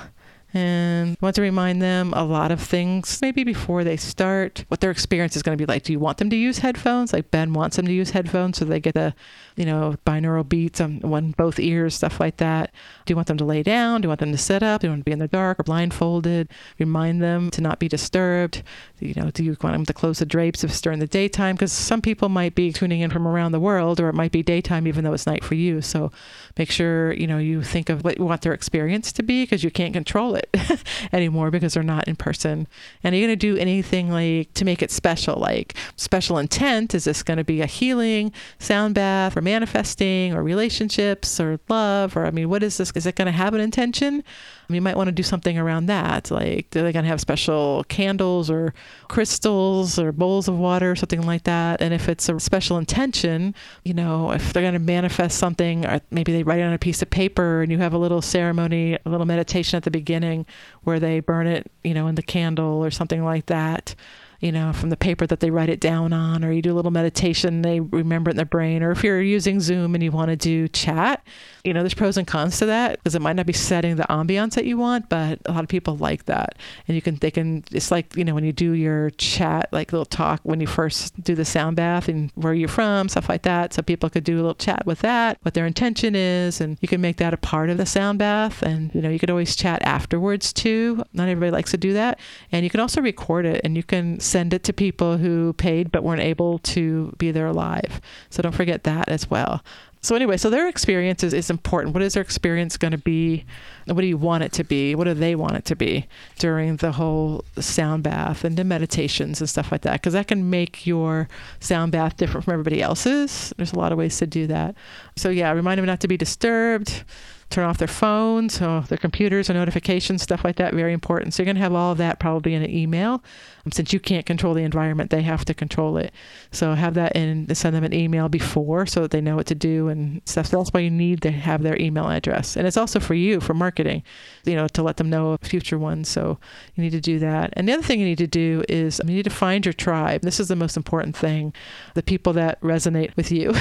And 0.56 1.18
want 1.20 1.36
to 1.36 1.42
remind 1.42 1.82
them 1.82 2.14
a 2.14 2.24
lot 2.24 2.50
of 2.50 2.62
things, 2.62 3.20
maybe 3.22 3.44
before 3.44 3.84
they 3.84 3.98
start, 3.98 4.64
what 4.70 4.80
their 4.80 4.90
experience 4.90 5.36
is 5.36 5.44
going 5.44 5.58
to 5.58 5.62
be 5.62 5.66
like. 5.66 5.84
Do 5.84 5.92
you 5.92 6.00
want 6.00 6.18
them 6.18 6.30
to 6.30 6.36
use 6.38 6.60
headphones? 6.60 7.12
Like 7.12 7.30
Ben 7.30 7.52
wants 7.52 7.76
them 7.76 7.86
to 7.88 7.92
use 7.92 8.12
headphones 8.12 8.58
so 8.58 8.64
they 8.64 8.80
get 8.80 8.94
the, 8.94 9.14
you 9.58 9.66
know, 9.66 9.96
binaural 10.08 10.48
beats 10.48 10.80
on 10.80 11.02
one 11.02 11.32
both 11.32 11.60
ears, 11.60 11.96
stuff 11.96 12.22
like 12.22 12.38
that. 12.38 12.72
Do 13.06 13.12
you 13.12 13.18
want 13.18 13.28
them 13.28 13.36
to 13.36 13.44
lay 13.44 13.64
down? 13.64 14.00
Do 14.00 14.06
you 14.06 14.10
want 14.10 14.22
them 14.22 14.32
to 14.32 14.38
sit 14.38 14.64
up? 14.64 14.80
Do 14.80 14.88
you 14.88 14.92
want 14.92 15.02
to 15.02 15.04
be 15.04 15.12
in 15.12 15.20
the 15.20 15.28
dark 15.28 15.60
or 15.60 15.64
blindfolded? 15.64 16.48
Remind 16.80 17.22
them 17.22 17.52
to 17.52 17.60
not 17.60 17.80
be 17.80 17.90
disturbed. 17.90 18.64
You 19.02 19.14
know, 19.14 19.32
do 19.32 19.44
you 19.44 19.58
want 19.62 19.74
them 19.76 19.86
to 19.86 19.94
close 19.94 20.20
the 20.20 20.26
drapes 20.26 20.64
if 20.64 20.70
it's 20.70 20.80
during 20.80 21.00
the 21.00 21.06
daytime? 21.08 21.56
Because 21.56 21.74
some 21.74 22.02
people 22.02 22.30
might 22.30 22.56
be 22.56 22.72
tuning 22.72 23.02
in 23.02 23.12
from 23.12 23.28
around 23.28 23.52
the 23.52 23.60
world, 23.60 24.00
or 24.00 24.08
it 24.08 24.16
might 24.16 24.32
be 24.32 24.42
daytime 24.42 24.88
even 24.88 25.04
though 25.04 25.12
it's 25.12 25.28
night 25.28 25.44
for 25.44 25.56
you. 25.56 25.82
So 25.82 26.14
make 26.58 26.72
sure 26.72 27.12
you 27.12 27.28
know 27.28 27.40
you 27.40 27.62
think 27.62 27.90
of 27.90 28.06
what 28.06 28.18
you 28.18 28.24
want 28.24 28.44
their 28.44 28.54
experience 28.54 29.12
to 29.12 29.22
be 29.22 29.44
because 29.44 29.62
you 29.62 29.70
can't 29.70 29.94
control 29.94 30.34
it 30.34 30.45
anymore 31.14 31.52
because 31.52 31.74
they're 31.74 31.84
not 31.84 32.08
in 32.08 32.16
person. 32.16 32.68
And 33.04 33.14
are 33.14 33.18
you 33.18 33.28
going 33.28 33.38
to 33.38 33.54
do 33.54 33.60
anything 33.60 34.12
like 34.12 34.54
to 34.54 34.66
make 34.66 34.82
it 34.82 34.92
special? 34.92 35.36
Like 35.38 35.76
special 35.96 36.38
intent? 36.38 36.94
Is 36.94 37.06
this 37.06 37.24
going 37.24 37.38
to 37.38 37.44
be 37.44 37.62
a 37.62 37.66
healing 37.66 38.32
sound 38.60 38.96
bath 38.96 39.36
or 39.38 39.42
manifesting 39.42 40.34
or 40.34 40.44
relationships 40.44 41.40
or 41.40 41.60
love? 41.70 42.16
Or 42.16 42.26
I 42.26 42.32
mean, 42.32 42.50
what 42.50 42.64
is 42.64 42.78
this? 42.78 42.92
Is 42.96 43.06
it 43.06 43.16
going 43.16 43.28
to 43.28 43.32
have 43.32 43.54
an 43.54 43.62
intention? 43.62 44.24
You 44.70 44.82
might 44.82 44.98
want 44.98 45.08
to 45.08 45.12
do 45.12 45.24
something 45.24 45.58
around 45.58 45.86
that. 45.88 46.32
Like, 46.32 46.70
they're 46.72 46.92
going 46.92 47.04
to 47.04 47.10
have 47.10 47.22
special 47.22 47.84
candles 47.88 48.50
or 48.50 48.74
crystals 49.08 50.00
or 50.00 50.12
bowls 50.12 50.48
of 50.48 50.58
water 50.58 50.92
or 50.92 50.96
something 50.96 51.26
like 51.26 51.44
that. 51.44 51.82
And 51.82 51.94
if 51.94 52.10
it's 52.10 52.28
a 52.30 52.40
special 52.40 52.78
intention, 52.78 53.54
you 53.84 53.94
know, 53.94 54.32
if 54.32 54.54
they're 54.54 54.64
going 54.64 54.74
to 54.74 54.80
manifest 54.80 55.38
something, 55.38 55.86
or 55.86 56.02
maybe 56.12 56.32
they 56.32 56.44
write 56.44 56.60
it 56.60 56.64
on 56.64 56.74
a 56.74 56.80
piece 56.80 57.02
of 57.02 57.10
paper 57.10 57.62
and 57.62 57.72
you 57.72 57.78
have 57.78 57.94
a 57.94 57.98
little 57.98 58.22
ceremony, 58.22 58.98
a 59.06 59.10
little 59.10 59.26
meditation 59.26 59.78
at 59.78 59.84
the 59.84 59.92
beginning 59.92 60.46
where 60.84 61.00
they 61.00 61.20
burn 61.20 61.48
it, 61.48 61.72
you 61.84 61.94
know, 61.94 62.08
in 62.08 62.16
the 62.16 62.24
candle 62.24 62.84
or 62.84 62.92
something 62.92 63.24
like 63.24 63.46
that 63.48 63.96
you 64.40 64.52
know, 64.52 64.74
from 64.74 64.90
the 64.90 64.98
paper 64.98 65.26
that 65.28 65.40
they 65.40 65.50
write 65.50 65.70
it 65.70 65.80
down 65.80 66.14
on, 66.14 66.44
or 66.44 66.52
you 66.52 66.62
do 66.62 66.74
a 66.74 66.76
little 66.76 66.92
meditation, 66.92 67.62
they 67.62 67.80
remember 67.80 68.30
it 68.30 68.34
in 68.34 68.38
their 68.38 68.46
brain. 68.46 68.84
Or 68.84 68.92
if 68.92 69.04
you're 69.04 69.22
using 69.22 69.60
Zoom 69.60 69.96
and 69.96 70.04
you 70.04 70.12
want 70.12 70.30
to 70.30 70.36
do 70.36 70.68
chat, 70.68 71.26
you 71.64 71.74
know, 71.74 71.82
there's 71.82 71.94
pros 71.94 72.18
and 72.18 72.28
cons 72.28 72.60
to 72.60 72.66
that 72.68 73.00
because 73.00 73.16
it 73.16 73.22
might 73.22 73.36
not 73.36 73.46
be 73.46 73.54
setting 73.54 73.96
the 73.96 74.04
ambiance 74.04 74.54
that 74.54 74.66
you 74.66 74.78
want, 74.78 75.10
but 75.10 75.40
a 75.46 75.52
lot 75.52 75.64
of 75.64 75.70
people 75.70 75.98
like 75.98 76.26
that. 76.26 76.58
And 76.88 76.96
you 76.96 77.02
can, 77.02 77.16
they 77.16 77.32
can, 77.32 77.64
it's 77.72 77.92
like, 77.92 78.16
you 78.16 78.24
know, 78.24 78.36
when 78.36 78.44
you 78.44 78.54
do 78.54 78.74
your 78.74 79.10
chat, 79.12 79.70
like 79.72 79.92
little 79.92 80.06
talk 80.06 80.42
when 80.44 80.60
you 80.60 80.68
first 80.68 81.20
do 81.24 81.34
the 81.34 81.46
sound 81.46 81.76
bath 81.76 82.08
and 82.08 82.32
where 82.36 82.54
you're 82.54 82.68
from, 82.68 83.10
stuff 83.10 83.30
like 83.30 83.42
that. 83.44 83.74
So 83.74 83.82
people 83.82 84.10
could 84.10 84.24
do 84.24 84.36
a 84.36 84.38
little 84.38 84.56
chat 84.56 84.86
with 84.86 85.00
that, 85.00 85.40
what 85.42 85.56
their 85.56 85.66
intention 85.66 86.16
is, 86.16 86.62
and 86.62 86.78
you 86.82 86.88
can 86.88 87.02
make 87.02 87.18
that 87.18 87.34
a 87.34 87.38
part 87.38 87.70
of 87.70 87.78
the 87.78 87.86
sound 87.86 88.20
bath. 88.20 88.62
And, 88.62 88.94
you 88.94 89.02
know, 89.02 89.10
you 89.10 89.18
could 89.18 89.32
always 89.32 89.56
chat 89.56 89.82
afterwards 89.84 90.54
too. 90.54 91.04
Not 91.14 91.30
everybody 91.30 91.52
likes 91.52 91.72
to 91.72 91.78
do 91.78 91.94
that. 91.94 92.20
And 92.52 92.64
you 92.64 92.70
can 92.70 92.80
also 92.80 93.02
record 93.02 93.46
it 93.46 93.62
and 93.64 93.76
you 93.76 93.84
can 93.84 94.20
send 94.36 94.54
it 94.54 94.66
to 94.66 94.74
people 94.74 95.16
who 95.16 95.54
paid 95.54 95.94
but 95.94 96.04
weren't 96.04 96.20
able 96.20 96.60
to 96.60 97.14
be 97.18 97.32
there 97.32 97.54
live. 97.54 98.02
So 98.30 98.44
don't 98.44 98.52
forget 98.52 98.84
that 98.84 99.08
as 99.08 99.30
well. 99.30 99.64
So 100.02 100.14
anyway, 100.14 100.36
so 100.36 100.50
their 100.50 100.68
experience 100.68 101.24
is, 101.24 101.34
is 101.34 101.50
important. 101.50 101.94
What 101.94 102.04
is 102.04 102.16
their 102.16 102.22
experience 102.22 102.76
going 102.76 102.92
to 102.92 102.98
be? 102.98 103.46
What 103.86 104.02
do 104.02 104.08
you 104.08 104.18
want 104.18 104.44
it 104.44 104.52
to 104.52 104.66
be? 104.66 104.94
What 104.94 105.06
do 105.06 105.14
they 105.14 105.36
want 105.36 105.56
it 105.56 105.64
to 105.66 105.76
be 105.78 106.06
during 106.38 106.76
the 106.76 106.92
whole 106.92 107.46
sound 107.62 108.04
bath 108.04 108.44
and 108.44 108.58
the 108.58 108.66
meditations 108.66 109.40
and 109.40 109.50
stuff 109.50 109.72
like 109.72 109.84
that? 109.84 109.94
Because 109.94 110.12
that 110.12 110.28
can 110.28 110.50
make 110.50 110.86
your 110.86 111.30
sound 111.62 111.94
bath 111.94 112.18
different 112.18 112.44
from 112.44 112.56
everybody 112.56 112.82
else's. 112.82 113.54
There's 113.56 113.72
a 113.72 113.80
lot 113.80 113.94
of 113.94 113.98
ways 113.98 114.18
to 114.18 114.28
do 114.28 114.48
that. 114.48 114.76
So 115.16 115.30
yeah, 115.30 115.50
remind 115.54 115.78
them 115.78 115.86
not 115.86 116.02
to 116.02 116.10
be 116.10 116.18
disturbed 116.18 117.06
turn 117.50 117.66
off 117.66 117.78
their 117.78 117.88
phones, 117.88 118.62
or 118.62 118.82
their 118.82 118.98
computers, 118.98 119.50
or 119.50 119.54
notifications, 119.54 120.22
stuff 120.22 120.44
like 120.44 120.56
that. 120.58 120.74
Very 120.74 120.94
important. 120.94 121.34
So 121.34 121.42
you're 121.42 121.46
going 121.46 121.56
to 121.56 121.62
have 121.62 121.74
all 121.74 121.92
of 121.92 121.98
that 122.00 122.20
probably 122.20 122.54
in 122.54 122.64
an 122.64 122.70
email. 122.70 123.24
Um, 123.66 123.72
since 123.72 123.94
you 123.94 124.00
can't 124.00 124.26
control 124.26 124.54
the 124.54 124.64
environment, 124.64 125.12
they 125.12 125.22
have 125.22 125.46
to 125.46 125.54
control 125.54 125.98
it. 125.98 126.14
So 126.52 126.74
have 126.74 126.96
that 126.96 127.16
in, 127.16 127.54
send 127.54 127.76
them 127.76 127.84
an 127.84 127.94
email 127.94 128.30
before 128.30 128.86
so 128.86 129.02
that 129.02 129.12
they 129.12 129.22
know 129.22 129.36
what 129.36 129.46
to 129.48 129.56
do 129.56 129.88
and 129.88 130.22
stuff. 130.26 130.48
So 130.48 130.58
that's 130.58 130.72
why 130.72 130.82
you 130.82 130.92
need 130.92 131.22
to 131.22 131.32
have 131.32 131.64
their 131.64 131.80
email 131.80 132.10
address. 132.10 132.58
And 132.58 132.68
it's 132.68 132.78
also 132.78 133.00
for 133.00 133.14
you, 133.14 133.40
for 133.40 133.54
marketing, 133.54 134.04
you 134.44 134.56
know, 134.56 134.68
to 134.70 134.84
let 134.84 134.98
them 134.98 135.10
know 135.10 135.32
of 135.32 135.42
future 135.42 135.78
ones. 135.78 136.10
So 136.10 136.40
you 136.76 136.84
need 136.84 136.92
to 136.92 137.02
do 137.02 137.20
that. 137.20 137.54
And 137.54 137.68
the 137.70 137.74
other 137.74 137.84
thing 137.84 138.00
you 138.00 138.06
need 138.06 138.18
to 138.18 138.28
do 138.28 138.64
is 138.68 139.00
you 139.06 139.14
need 139.14 139.24
to 139.24 139.30
find 139.30 139.66
your 139.66 139.74
tribe. 139.74 140.22
This 140.22 140.40
is 140.40 140.48
the 140.48 140.56
most 140.56 140.76
important 140.78 141.16
thing 141.16 141.54
the 141.94 142.04
people 142.04 142.34
that 142.34 142.60
resonate 142.62 143.16
with 143.16 143.32
you. 143.32 143.54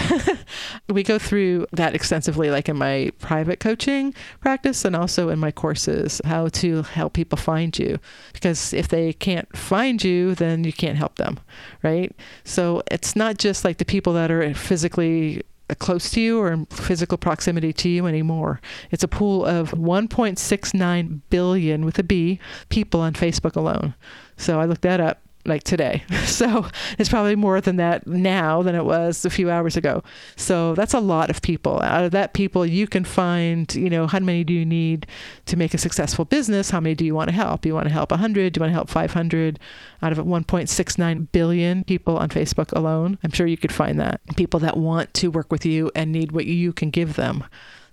we 0.89 1.03
go 1.03 1.19
through 1.19 1.67
that 1.73 1.95
extensively, 1.95 2.51
like 2.51 2.69
in 2.69 2.77
my 2.77 3.13
private 3.19 3.61
coaching 3.61 3.74
coaching 3.75 4.15
practice 4.41 4.85
and 4.85 4.95
also 4.95 5.29
in 5.31 5.39
my 5.39 5.51
courses 5.51 6.21
how 6.25 6.47
to 6.47 6.83
help 6.83 7.13
people 7.13 7.37
find 7.37 7.77
you 7.77 7.99
because 8.33 8.73
if 8.73 8.87
they 8.87 9.13
can't 9.13 9.57
find 9.57 10.05
you 10.05 10.35
then 10.37 10.63
you 10.63 10.73
can't 10.73 10.97
help 10.97 11.17
them 11.17 11.41
right 11.83 12.15
so 12.45 12.83
it's 12.91 13.17
not 13.17 13.37
just 13.37 13.65
like 13.65 13.79
the 13.79 13.85
people 13.85 14.13
that 14.13 14.31
are 14.31 14.55
physically 14.55 15.43
close 15.79 16.11
to 16.11 16.21
you 16.21 16.39
or 16.39 16.53
in 16.53 16.67
physical 16.67 17.17
proximity 17.17 17.73
to 17.73 17.89
you 17.89 18.07
anymore. 18.07 18.61
It's 18.91 19.03
a 19.03 19.09
pool 19.09 19.47
of 19.47 19.71
1.69 19.71 21.21
billion 21.31 21.85
with 21.87 21.99
a 21.99 22.03
B 22.03 22.39
people 22.69 23.01
on 23.01 23.15
Facebook 23.15 23.57
alone. 23.57 23.95
So 24.37 24.61
I 24.61 24.67
looked 24.67 24.83
that 24.83 25.01
up 25.01 25.24
like 25.45 25.65
today. 25.65 26.03
So 26.35 26.67
it's 26.99 27.09
probably 27.09 27.37
more 27.37 27.61
than 27.61 27.77
that 27.77 28.09
now 28.09 28.61
than 28.63 28.75
it 28.75 28.85
was 28.85 29.25
a 29.25 29.31
few 29.31 29.51
hours 29.51 29.77
ago. 29.77 30.03
So 30.35 30.75
that's 30.75 30.95
a 30.95 30.99
lot 30.99 31.31
of 31.31 31.43
people. 31.43 31.81
Out 31.81 32.03
of 32.03 32.11
that 32.11 32.33
people, 32.33 32.67
you 32.67 32.89
can 32.89 33.05
find, 33.05 33.73
you 33.73 33.89
know, 33.89 34.09
how 34.09 34.19
many 34.19 34.43
do 34.43 34.53
you 34.53 34.65
need 34.65 35.07
to 35.47 35.57
make 35.57 35.73
a 35.73 35.79
successful 35.79 36.25
business? 36.25 36.71
How 36.71 36.81
many 36.81 36.97
do 36.97 37.05
you 37.05 37.15
want 37.15 37.29
to 37.29 37.35
help? 37.35 37.65
You 37.65 37.75
want 37.75 37.87
to 37.87 37.93
help 37.93 38.11
100? 38.11 38.53
Do 38.53 38.59
you 38.59 38.63
want 38.63 38.71
to 38.71 38.75
help 38.75 38.89
500 38.89 39.61
out 40.03 40.13
of 40.13 40.19
1.69 40.19 41.29
billion 41.31 41.85
people 41.85 42.17
on 42.17 42.31
Facebook 42.31 42.73
alone? 42.73 43.19
I'm 43.23 43.31
sure 43.31 43.47
you 43.47 43.59
could 43.59 43.73
find 43.73 44.01
that. 44.01 44.21
People 44.37 44.59
that 44.61 44.77
want 44.77 45.15
to 45.15 45.29
work 45.29 45.53
with 45.53 45.65
you 45.65 45.93
and 45.95 46.11
need 46.11 46.33
what 46.33 46.47
you 46.47 46.73
can 46.73 46.91
give 46.91 47.15
them. 47.15 47.45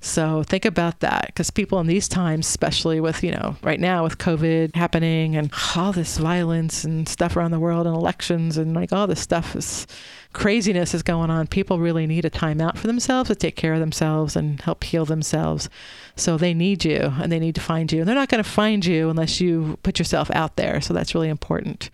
So 0.04 0.42
think 0.42 0.66
about 0.66 1.00
that 1.02 1.28
because 1.28 1.52
people 1.52 1.80
in 1.80 1.86
these 1.86 2.08
times, 2.08 2.48
especially 2.48 3.00
with, 3.00 3.24
you 3.24 3.32
know, 3.32 3.56
right 3.62 3.80
now 3.80 4.04
with 4.04 4.18
COVID 4.18 4.76
happening 4.76 5.36
and 5.36 5.54
all 5.76 5.94
this 5.94 6.18
violence 6.18 6.84
and 6.84 7.08
stuff 7.08 7.36
around 7.38 7.52
the 7.52 7.60
world 7.60 7.86
and 7.86 7.96
elections 7.96 8.58
and 8.58 8.74
like 8.74 8.92
all 8.92 9.06
this 9.06 9.22
stuff 9.22 9.56
is 9.56 9.86
craziness 10.34 10.94
is 10.94 11.04
going 11.04 11.30
on. 11.30 11.48
People 11.48 11.80
really 11.80 12.08
need 12.08 12.26
a 12.26 12.30
time 12.30 12.62
out 12.62 12.78
for 12.78 12.88
themselves 12.88 13.28
to 13.30 13.36
take 13.36 13.56
care 13.56 13.74
of 13.74 13.80
themselves 13.80 14.36
and 14.36 14.62
help 14.62 14.84
heal 14.84 15.06
themselves. 15.06 15.70
So 16.16 16.38
they 16.38 16.54
need 16.54 16.86
you 16.86 17.14
and 17.22 17.32
they 17.32 17.40
need 17.40 17.56
to 17.56 17.62
find 17.62 17.92
you. 17.92 18.00
And 18.00 18.08
they're 18.08 18.16
not 18.16 18.30
going 18.30 18.44
to 18.44 18.50
find 18.50 18.86
you 18.86 19.10
unless 19.10 19.42
you 19.42 19.78
put 19.84 20.00
yourself 20.00 20.30
out 20.32 20.56
there. 20.56 20.82
So 20.82 20.94
that's 20.94 21.14
really 21.16 21.30
important 21.30 21.90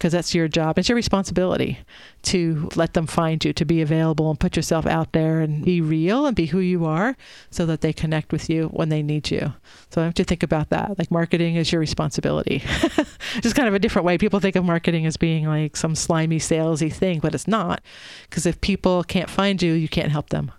because 0.00 0.12
that's 0.12 0.34
your 0.34 0.48
job. 0.48 0.78
It's 0.78 0.88
your 0.88 0.96
responsibility 0.96 1.78
to 2.22 2.70
let 2.74 2.94
them 2.94 3.06
find 3.06 3.44
you, 3.44 3.52
to 3.52 3.66
be 3.66 3.82
available 3.82 4.30
and 4.30 4.40
put 4.40 4.56
yourself 4.56 4.86
out 4.86 5.12
there 5.12 5.40
and 5.40 5.62
be 5.62 5.82
real 5.82 6.24
and 6.24 6.34
be 6.34 6.46
who 6.46 6.58
you 6.58 6.86
are 6.86 7.18
so 7.50 7.66
that 7.66 7.82
they 7.82 7.92
connect 7.92 8.32
with 8.32 8.48
you 8.48 8.68
when 8.68 8.88
they 8.88 9.02
need 9.02 9.30
you. 9.30 9.52
So 9.90 10.00
I 10.00 10.06
have 10.06 10.14
to 10.14 10.24
think 10.24 10.42
about 10.42 10.70
that. 10.70 10.98
Like 10.98 11.10
marketing 11.10 11.56
is 11.56 11.70
your 11.70 11.80
responsibility. 11.80 12.60
Just 13.42 13.54
kind 13.54 13.68
of 13.68 13.74
a 13.74 13.78
different 13.78 14.06
way. 14.06 14.16
People 14.16 14.40
think 14.40 14.56
of 14.56 14.64
marketing 14.64 15.04
as 15.04 15.18
being 15.18 15.46
like 15.46 15.76
some 15.76 15.94
slimy, 15.94 16.38
salesy 16.38 16.90
thing, 16.90 17.20
but 17.20 17.34
it's 17.34 17.46
not. 17.46 17.79
Because 18.28 18.46
if 18.46 18.60
people 18.60 19.02
can't 19.04 19.30
find 19.30 19.60
you, 19.62 19.72
you 19.72 19.88
can't 19.88 20.12
help 20.12 20.30
them. 20.30 20.52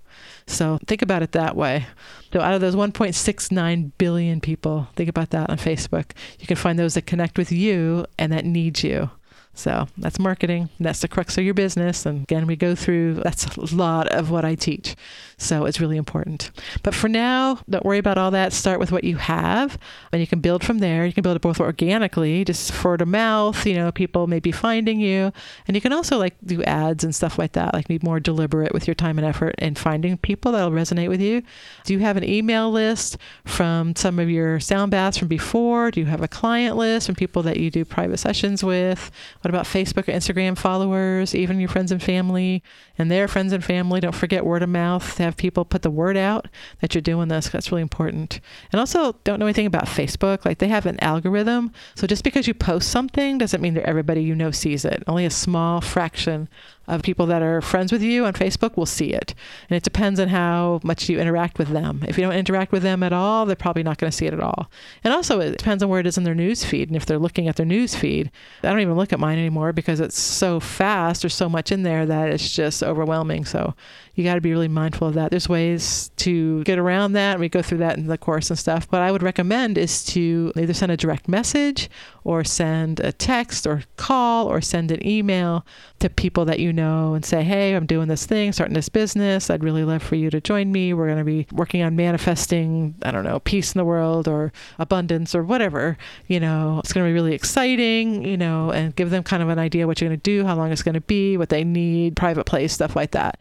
So 0.47 0.79
think 0.85 1.01
about 1.01 1.23
it 1.23 1.31
that 1.31 1.55
way. 1.55 1.85
So 2.33 2.41
out 2.41 2.53
of 2.53 2.61
those 2.61 2.75
1.69 2.75 3.91
billion 3.97 4.41
people, 4.41 4.87
think 4.95 5.09
about 5.09 5.29
that 5.31 5.49
on 5.49 5.57
Facebook. 5.57 6.11
You 6.39 6.47
can 6.47 6.57
find 6.57 6.77
those 6.77 6.95
that 6.95 7.05
connect 7.05 7.37
with 7.37 7.51
you 7.51 8.05
and 8.17 8.31
that 8.31 8.45
need 8.45 8.83
you. 8.83 9.11
So 9.53 9.88
that's 9.98 10.17
marketing. 10.17 10.70
That's 10.79 11.01
the 11.01 11.08
crux 11.08 11.38
of 11.38 11.43
your 11.43 11.53
business. 11.53 12.05
And 12.05 12.24
again, 12.24 12.48
we 12.48 12.55
go 12.55 12.74
through 12.74 13.15
that's 13.15 13.46
a 13.58 13.75
lot 13.75 14.08
of 14.08 14.31
what 14.31 14.46
I 14.46 14.55
teach. 14.55 14.96
So 15.38 15.65
it's 15.65 15.81
really 15.81 15.98
important. 15.98 16.51
But 16.84 16.96
for 16.96 17.10
now, 17.10 17.60
don't 17.70 17.84
worry 17.84 17.98
about 17.98 18.17
all 18.17 18.31
that. 18.31 18.53
Start 18.53 18.79
with 18.79 18.91
what 18.91 19.03
you 19.03 19.17
have, 19.17 19.77
and 20.12 20.22
you 20.22 20.27
can 20.27 20.39
build 20.39 20.63
from 20.63 20.79
there. 20.79 21.05
You 21.05 21.13
can 21.13 21.24
build 21.24 21.36
it 21.36 21.41
both 21.41 21.60
organically, 21.60 22.46
just 22.46 22.84
word 22.84 23.01
of 23.01 23.08
mouth. 23.08 23.65
You 23.65 23.74
know, 23.74 23.91
people 23.91 24.27
may 24.27 24.39
be 24.39 24.51
finding 24.51 25.00
you, 25.00 25.34
and 25.67 25.75
you 25.75 25.81
can 25.81 25.93
also 25.93 26.17
like 26.17 26.36
do 26.46 26.63
ads 26.63 27.03
and 27.03 27.13
stuff 27.13 27.38
like 27.38 27.53
that. 27.53 27.74
Like 27.74 27.88
be 27.88 28.00
more 28.03 28.20
deliberate 28.20 28.74
with 28.74 28.88
your 28.88 28.96
time 28.96 29.17
and 29.17 29.27
effort 29.27 29.55
in 29.58 29.75
finding 29.75 30.17
people 30.17 30.51
that'll 30.51 30.72
resonate 30.72 31.10
with 31.10 31.22
you. 31.22 31.41
Do 31.86 31.93
you 31.93 32.00
have 32.00 32.17
an 32.17 32.24
email 32.24 32.72
list 32.72 33.17
from 33.46 33.96
some 33.96 34.20
of 34.20 34.29
your 34.29 34.60
sound 34.60 34.91
baths 34.91 35.17
from 35.17 35.27
before? 35.27 35.91
Do 35.91 36.00
you 36.00 36.05
have 36.05 36.22
a 36.22 36.27
client 36.27 36.77
list 36.77 37.08
from 37.08 37.15
people 37.15 37.43
that 37.43 37.58
you 37.58 37.72
do 37.72 37.84
private 37.84 38.17
sessions 38.17 38.63
with? 38.63 39.12
What 39.41 39.50
about 39.50 39.65
Facebook 39.65 40.07
or 40.07 40.12
Instagram 40.12 40.57
followers, 40.57 41.33
even 41.33 41.60
your 41.60 41.69
friends 41.69 41.91
and 41.91 42.01
family 42.01 42.62
and 42.98 43.10
their 43.10 43.27
friends 43.27 43.53
and 43.53 43.63
family? 43.63 44.00
Don't 44.00 44.15
forget 44.15 44.45
word 44.45 44.63
of 44.63 44.69
mouth 44.69 45.15
to 45.15 45.24
have 45.24 45.36
people 45.36 45.65
put 45.65 45.81
the 45.81 45.89
word 45.89 46.15
out 46.15 46.48
that 46.79 46.93
you're 46.93 47.01
doing 47.01 47.27
this. 47.27 47.50
That's 47.50 47.71
really 47.71 47.81
important. 47.81 48.39
And 48.71 48.79
also, 48.79 49.15
don't 49.24 49.39
know 49.39 49.48
anything 49.48 49.65
about 49.65 49.86
Facebook. 49.86 50.45
Like 50.45 50.60
they 50.60 50.67
have 50.67 50.86
an 50.86 51.00
algorithm. 51.03 51.74
So 51.95 52.05
just 52.07 52.24
because 52.24 52.48
you 52.48 52.53
post 52.53 52.89
something 52.89 53.38
doesn't 53.38 53.62
mean 53.62 53.74
that 53.74 53.88
everybody 53.88 54.21
you 54.21 54.36
know 54.36 54.51
sees 54.51 54.86
it. 54.86 55.03
Only 55.07 55.25
a 55.25 55.31
small 55.31 55.81
fraction 55.81 56.48
of 56.88 57.01
people 57.01 57.25
that 57.27 57.41
are 57.41 57.62
friends 57.62 57.91
with 57.91 58.01
you 58.01 58.25
on 58.25 58.33
Facebook 58.33 58.75
will 58.75 58.86
see 58.86 59.13
it. 59.13 59.33
And 59.69 59.77
it 59.77 59.83
depends 59.83 60.19
on 60.19 60.27
how 60.27 60.81
much 60.83 61.07
you 61.10 61.19
interact 61.19 61.57
with 61.57 61.69
them. 61.69 62.03
If 62.07 62.17
you 62.17 62.24
don't 62.24 62.33
interact 62.33 62.71
with 62.71 62.83
them 62.83 63.01
at 63.01 63.13
all, 63.13 63.45
they're 63.45 63.55
probably 63.55 63.83
not 63.83 63.98
going 63.98 64.12
to 64.12 64.17
see 64.17 64.25
it 64.25 64.33
at 64.33 64.41
all. 64.41 64.69
And 65.03 65.13
also, 65.13 65.39
it 65.39 65.57
depends 65.57 65.81
on 65.81 65.89
where 65.89 66.00
it 66.00 66.07
is 66.07 66.17
in 66.17 66.25
their 66.25 66.36
news 66.36 66.65
feed. 66.65 66.89
And 66.89 66.98
if 66.98 67.05
they're 67.05 67.17
looking 67.17 67.48
at 67.48 67.55
their 67.55 67.65
news 67.65 67.95
feed, 67.95 68.29
I 68.62 68.69
don't 68.69 68.81
even 68.81 68.95
look 68.95 69.13
at 69.13 69.19
mine 69.19 69.30
anymore 69.38 69.73
because 69.73 70.00
it's 70.00 70.19
so 70.19 70.59
fast. 70.59 71.21
There's 71.21 71.33
so 71.33 71.50
much 71.50 71.71
in 71.71 71.83
there 71.83 72.05
that 72.05 72.29
it's 72.29 72.53
just 72.53 72.83
overwhelming. 72.83 73.45
So 73.45 73.75
you 74.15 74.23
got 74.23 74.35
to 74.35 74.41
be 74.41 74.51
really 74.51 74.67
mindful 74.67 75.07
of 75.07 75.13
that. 75.13 75.31
There's 75.31 75.47
ways 75.47 76.11
to 76.17 76.63
get 76.63 76.77
around 76.77 77.13
that. 77.13 77.39
We 77.39 77.47
go 77.47 77.61
through 77.61 77.77
that 77.79 77.97
in 77.97 78.07
the 78.07 78.17
course 78.17 78.49
and 78.49 78.59
stuff. 78.59 78.89
But 78.89 79.01
I 79.01 79.11
would 79.11 79.23
recommend 79.23 79.77
is 79.77 80.03
to 80.05 80.51
either 80.55 80.73
send 80.73 80.91
a 80.91 80.97
direct 80.97 81.27
message 81.27 81.89
or 82.23 82.43
send 82.43 82.99
a 82.99 83.13
text 83.13 83.65
or 83.65 83.83
call 83.95 84.47
or 84.47 84.59
send 84.59 84.91
an 84.91 85.05
email 85.07 85.65
to 85.99 86.09
people 86.09 86.43
that 86.45 86.59
you 86.59 86.73
know 86.73 87.13
and 87.13 87.23
say, 87.23 87.41
hey, 87.43 87.73
I'm 87.73 87.85
doing 87.85 88.09
this 88.09 88.25
thing, 88.25 88.51
starting 88.51 88.73
this 88.73 88.89
business. 88.89 89.49
I'd 89.49 89.63
really 89.63 89.83
love 89.83 90.03
for 90.03 90.15
you 90.15 90.29
to 90.29 90.41
join 90.41 90.71
me. 90.71 90.93
We're 90.93 91.07
going 91.07 91.17
to 91.17 91.23
be 91.23 91.47
working 91.51 91.81
on 91.81 91.95
manifesting, 91.95 92.95
I 93.03 93.11
don't 93.11 93.23
know, 93.23 93.39
peace 93.39 93.73
in 93.73 93.79
the 93.79 93.85
world 93.85 94.27
or 94.27 94.51
abundance 94.77 95.33
or 95.33 95.43
whatever. 95.43 95.97
You 96.27 96.41
know, 96.41 96.79
it's 96.79 96.91
going 96.91 97.05
to 97.05 97.09
be 97.09 97.13
really 97.13 97.33
exciting, 97.33 98.25
you 98.25 98.37
know, 98.37 98.71
and 98.71 98.95
give 98.95 99.09
them 99.09 99.23
kind 99.23 99.41
of 99.41 99.47
an 99.47 99.59
idea 99.59 99.87
what 99.87 100.01
you're 100.01 100.09
going 100.09 100.19
to 100.19 100.23
do, 100.23 100.45
how 100.45 100.55
long 100.55 100.71
it's 100.71 100.83
going 100.83 100.95
to 100.95 101.01
be, 101.01 101.37
what 101.37 101.49
they 101.49 101.63
need, 101.63 102.17
private 102.17 102.45
place, 102.45 102.73
stuff 102.73 102.95
like 102.95 103.11
that 103.11 103.39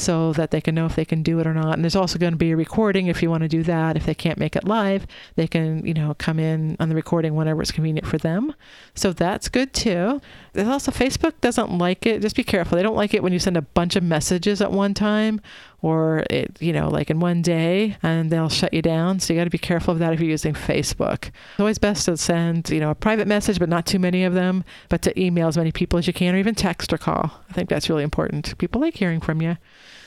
so 0.00 0.32
that 0.32 0.50
they 0.50 0.60
can 0.60 0.74
know 0.74 0.86
if 0.86 0.96
they 0.96 1.04
can 1.04 1.22
do 1.22 1.38
it 1.40 1.46
or 1.46 1.54
not. 1.54 1.74
And 1.74 1.84
there's 1.84 1.96
also 1.96 2.18
going 2.18 2.32
to 2.32 2.38
be 2.38 2.52
a 2.52 2.56
recording 2.56 3.06
if 3.06 3.22
you 3.22 3.30
want 3.30 3.42
to 3.42 3.48
do 3.48 3.62
that. 3.64 3.96
If 3.96 4.06
they 4.06 4.14
can't 4.14 4.38
make 4.38 4.56
it 4.56 4.64
live, 4.64 5.06
they 5.36 5.46
can, 5.46 5.86
you 5.86 5.94
know, 5.94 6.14
come 6.18 6.38
in 6.38 6.76
on 6.80 6.88
the 6.88 6.94
recording 6.94 7.34
whenever 7.34 7.62
it's 7.62 7.70
convenient 7.70 8.06
for 8.06 8.18
them. 8.18 8.54
So 8.94 9.12
that's 9.12 9.48
good 9.48 9.72
too. 9.72 10.20
There's 10.52 10.68
also 10.68 10.90
Facebook 10.90 11.34
doesn't 11.40 11.76
like 11.76 12.06
it. 12.06 12.22
Just 12.22 12.36
be 12.36 12.44
careful. 12.44 12.76
They 12.76 12.82
don't 12.82 12.96
like 12.96 13.14
it 13.14 13.22
when 13.22 13.32
you 13.32 13.38
send 13.38 13.56
a 13.56 13.62
bunch 13.62 13.96
of 13.96 14.02
messages 14.02 14.60
at 14.60 14.72
one 14.72 14.94
time 14.94 15.40
or 15.82 16.24
it, 16.30 16.56
you 16.60 16.72
know, 16.72 16.88
like 16.88 17.10
in 17.10 17.20
one 17.20 17.42
day 17.42 17.96
and 18.02 18.30
they'll 18.30 18.48
shut 18.48 18.74
you 18.74 18.82
down. 18.82 19.20
So 19.20 19.32
you 19.32 19.40
got 19.40 19.44
to 19.44 19.50
be 19.50 19.58
careful 19.58 19.92
of 19.92 19.98
that 19.98 20.12
if 20.12 20.20
you're 20.20 20.30
using 20.30 20.54
Facebook. 20.54 21.28
It's 21.28 21.60
always 21.60 21.78
best 21.78 22.04
to 22.06 22.16
send, 22.16 22.68
you 22.70 22.80
know, 22.80 22.90
a 22.90 22.94
private 22.94 23.26
message, 23.26 23.58
but 23.58 23.68
not 23.68 23.86
too 23.86 23.98
many 23.98 24.24
of 24.24 24.34
them, 24.34 24.64
but 24.88 25.02
to 25.02 25.20
email 25.20 25.48
as 25.48 25.56
many 25.56 25.72
people 25.72 25.98
as 25.98 26.06
you 26.06 26.12
can 26.12 26.34
or 26.34 26.38
even 26.38 26.54
text 26.54 26.92
or 26.92 26.98
call. 26.98 27.32
I 27.48 27.52
think 27.52 27.68
that's 27.68 27.88
really 27.88 28.04
important. 28.04 28.56
People 28.58 28.80
like 28.80 28.96
hearing 28.96 29.20
from 29.20 29.40
you. 29.40 29.56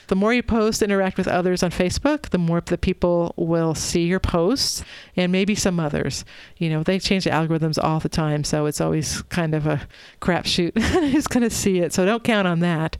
The 0.07 0.15
more 0.15 0.33
you 0.33 0.43
post, 0.43 0.81
interact 0.81 1.17
with 1.17 1.27
others 1.27 1.63
on 1.63 1.71
Facebook, 1.71 2.29
the 2.29 2.37
more 2.37 2.61
the 2.61 2.77
people 2.77 3.33
will 3.37 3.73
see 3.73 4.03
your 4.03 4.19
posts 4.19 4.83
and 5.15 5.31
maybe 5.31 5.55
some 5.55 5.79
others. 5.79 6.25
You 6.57 6.69
know, 6.69 6.83
they 6.83 6.99
change 6.99 7.23
the 7.23 7.29
algorithms 7.29 7.81
all 7.81 7.99
the 7.99 8.09
time, 8.09 8.43
so 8.43 8.65
it's 8.65 8.81
always 8.81 9.21
kind 9.23 9.55
of 9.55 9.65
a 9.65 9.87
crapshoot 10.21 10.77
who's 11.11 11.27
going 11.27 11.43
to 11.43 11.49
see 11.49 11.79
it. 11.79 11.93
So 11.93 12.05
don't 12.05 12.23
count 12.23 12.47
on 12.47 12.59
that. 12.59 12.97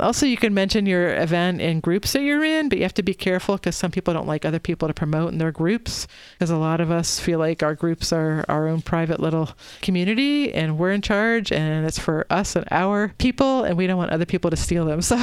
Also, 0.00 0.26
you 0.26 0.36
can 0.36 0.54
mention 0.54 0.86
your 0.86 1.14
event 1.16 1.60
in 1.60 1.80
groups 1.80 2.12
that 2.12 2.22
you're 2.22 2.44
in, 2.44 2.68
but 2.68 2.78
you 2.78 2.84
have 2.84 2.94
to 2.94 3.02
be 3.02 3.14
careful 3.14 3.56
because 3.56 3.74
some 3.74 3.90
people 3.90 4.14
don't 4.14 4.26
like 4.28 4.44
other 4.44 4.60
people 4.60 4.86
to 4.86 4.94
promote 4.94 5.32
in 5.32 5.38
their 5.38 5.50
groups. 5.50 6.06
Because 6.34 6.50
a 6.50 6.56
lot 6.56 6.80
of 6.80 6.90
us 6.90 7.18
feel 7.18 7.38
like 7.40 7.62
our 7.62 7.74
groups 7.74 8.12
are 8.12 8.44
our 8.48 8.68
own 8.68 8.80
private 8.80 9.18
little 9.18 9.50
community 9.82 10.52
and 10.54 10.78
we're 10.78 10.92
in 10.92 11.02
charge 11.02 11.50
and 11.50 11.84
it's 11.84 11.98
for 11.98 12.26
us 12.30 12.54
and 12.54 12.66
our 12.70 13.12
people, 13.18 13.64
and 13.64 13.76
we 13.76 13.86
don't 13.86 13.98
want 13.98 14.12
other 14.12 14.26
people 14.26 14.50
to 14.50 14.56
steal 14.56 14.84
them. 14.84 15.00
So. 15.08 15.16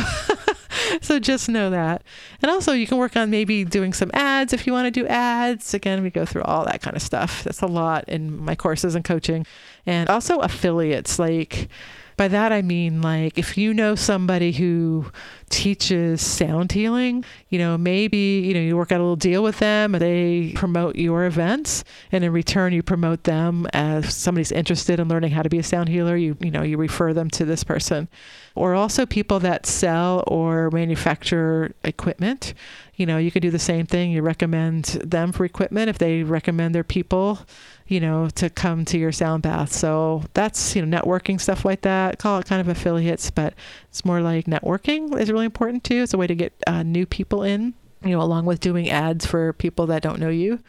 so 1.02 1.20
just 1.20 1.48
know 1.48 1.70
that. 1.70 2.04
And 2.42 2.50
also, 2.52 2.74
you 2.74 2.88
can 2.88 2.98
work 2.98 3.16
on 3.16 3.30
maybe 3.30 3.64
doing 3.64 3.94
some 3.94 4.10
ads 4.14 4.54
if 4.54 4.66
you 4.66 4.74
want 4.74 4.88
to 4.88 4.92
do 4.92 5.06
ads. 5.08 5.74
Again, 5.74 6.04
we 6.04 6.10
go 6.10 6.26
through 6.26 6.44
all 6.44 6.66
that 6.66 6.82
kind 6.82 6.96
of 6.96 7.02
stuff. 7.02 7.44
That's 7.44 7.62
a 7.62 7.68
lot 7.68 8.08
in 8.08 8.38
my 8.38 8.56
courses 8.56 8.96
and 8.96 9.06
coaching. 9.06 9.46
And 9.86 10.10
also, 10.10 10.40
affiliates. 10.40 11.20
Like, 11.20 11.70
by 12.18 12.28
that 12.30 12.52
I 12.52 12.62
mean 12.62 13.02
like 13.02 13.38
if 13.38 13.58
you 13.58 13.74
know 13.74 13.96
somebody 13.96 14.52
who 14.52 15.12
teaches 15.50 16.22
sound 16.22 16.72
healing, 16.72 17.24
you 17.50 17.60
know, 17.60 17.78
maybe, 17.78 18.42
you 18.46 18.54
know, 18.54 18.60
you 18.60 18.76
work 18.76 18.92
out 18.92 19.00
a 19.00 19.04
little 19.04 19.16
deal 19.16 19.44
with 19.44 19.60
them 19.60 19.94
and 19.94 20.02
they 20.02 20.52
promote 20.56 20.96
your 20.96 21.26
events 21.26 21.84
and 22.12 22.24
in 22.24 22.32
return 22.32 22.74
you 22.74 22.82
promote 22.82 23.24
them 23.24 23.68
as 23.74 24.16
somebody's 24.16 24.52
interested 24.52 25.00
in 25.00 25.08
learning 25.08 25.32
how 25.32 25.42
to 25.42 25.50
be 25.50 25.60
a 25.60 25.64
sound 25.64 25.90
healer, 25.90 26.16
you 26.16 26.36
you 26.40 26.52
know, 26.52 26.64
you 26.64 26.78
refer 26.78 27.14
them 27.14 27.30
to 27.30 27.46
this 27.46 27.64
person. 27.64 28.08
Or 28.56 28.74
also 28.74 29.06
people 29.06 29.40
that 29.42 29.66
sell 29.66 30.24
or 30.28 30.72
manufacture 30.72 31.76
equipment. 31.84 32.54
You 32.96 33.06
know, 33.06 33.18
you 33.18 33.30
could 33.30 33.42
do 33.42 33.52
the 33.52 33.60
same 33.60 33.86
thing. 33.86 34.12
You 34.12 34.22
recommend 34.22 34.86
them 34.86 35.34
for 35.34 35.44
equipment 35.44 35.90
if 35.90 35.98
they 35.98 36.24
recommend 36.24 36.74
their 36.74 36.84
people 36.84 37.40
you 37.88 38.00
know, 38.00 38.30
to 38.30 38.50
come 38.50 38.84
to 38.86 38.98
your 38.98 39.12
sound 39.12 39.44
bath. 39.44 39.72
So 39.72 40.24
that's, 40.34 40.76
you 40.76 40.84
know, 40.84 40.98
networking 40.98 41.40
stuff 41.40 41.66
like 41.66 41.82
that. 41.82 42.18
Call 42.18 42.40
it 42.40 42.48
kind 42.48 42.62
of 42.62 42.68
affiliates, 42.68 43.30
but 43.30 43.54
it's 43.90 44.04
more 44.04 44.22
like 44.22 44.46
networking 44.46 45.18
is 45.20 45.32
really 45.32 45.46
important 45.46 45.84
too. 45.84 46.02
It's 46.04 46.14
a 46.14 46.18
way 46.18 46.28
to 46.28 46.36
get 46.36 46.54
uh, 46.66 46.84
new 46.84 47.06
people 47.06 47.44
in, 47.44 47.76
you 48.04 48.12
know, 48.12 48.22
along 48.22 48.46
with 48.46 48.60
doing 48.60 48.90
ads 48.90 49.26
for 49.26 49.54
people 49.54 49.86
that 49.88 50.02
don't 50.02 50.20
know 50.20 50.30
you. 50.30 50.60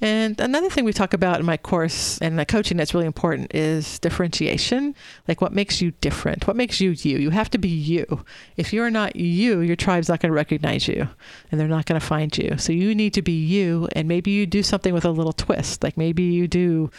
And 0.00 0.40
another 0.40 0.68
thing 0.68 0.84
we 0.84 0.92
talk 0.92 1.14
about 1.14 1.40
in 1.40 1.46
my 1.46 1.56
course 1.56 2.18
and 2.18 2.36
my 2.36 2.44
coaching 2.44 2.76
that's 2.76 2.94
really 2.94 3.06
important 3.06 3.54
is 3.54 3.98
differentiation. 3.98 4.94
Like 5.28 5.40
what 5.40 5.52
makes 5.52 5.80
you 5.80 5.92
different? 6.00 6.46
What 6.46 6.56
makes 6.56 6.80
you 6.80 6.90
you? 6.90 7.18
You 7.18 7.30
have 7.30 7.50
to 7.50 7.58
be 7.58 7.68
you. 7.68 8.24
If 8.56 8.72
you're 8.72 8.90
not 8.90 9.16
you, 9.16 9.60
your 9.60 9.76
tribe's 9.76 10.08
not 10.08 10.20
going 10.20 10.30
to 10.30 10.36
recognize 10.36 10.88
you 10.88 11.08
and 11.50 11.60
they're 11.60 11.68
not 11.68 11.86
going 11.86 12.00
to 12.00 12.06
find 12.06 12.36
you. 12.36 12.58
So 12.58 12.72
you 12.72 12.94
need 12.94 13.14
to 13.14 13.22
be 13.22 13.32
you. 13.32 13.88
And 13.92 14.08
maybe 14.08 14.30
you 14.30 14.46
do 14.46 14.62
something 14.62 14.92
with 14.92 15.04
a 15.04 15.10
little 15.10 15.32
twist. 15.32 15.82
Like 15.82 15.96
maybe 15.96 16.22
you 16.22 16.48
do 16.48 16.90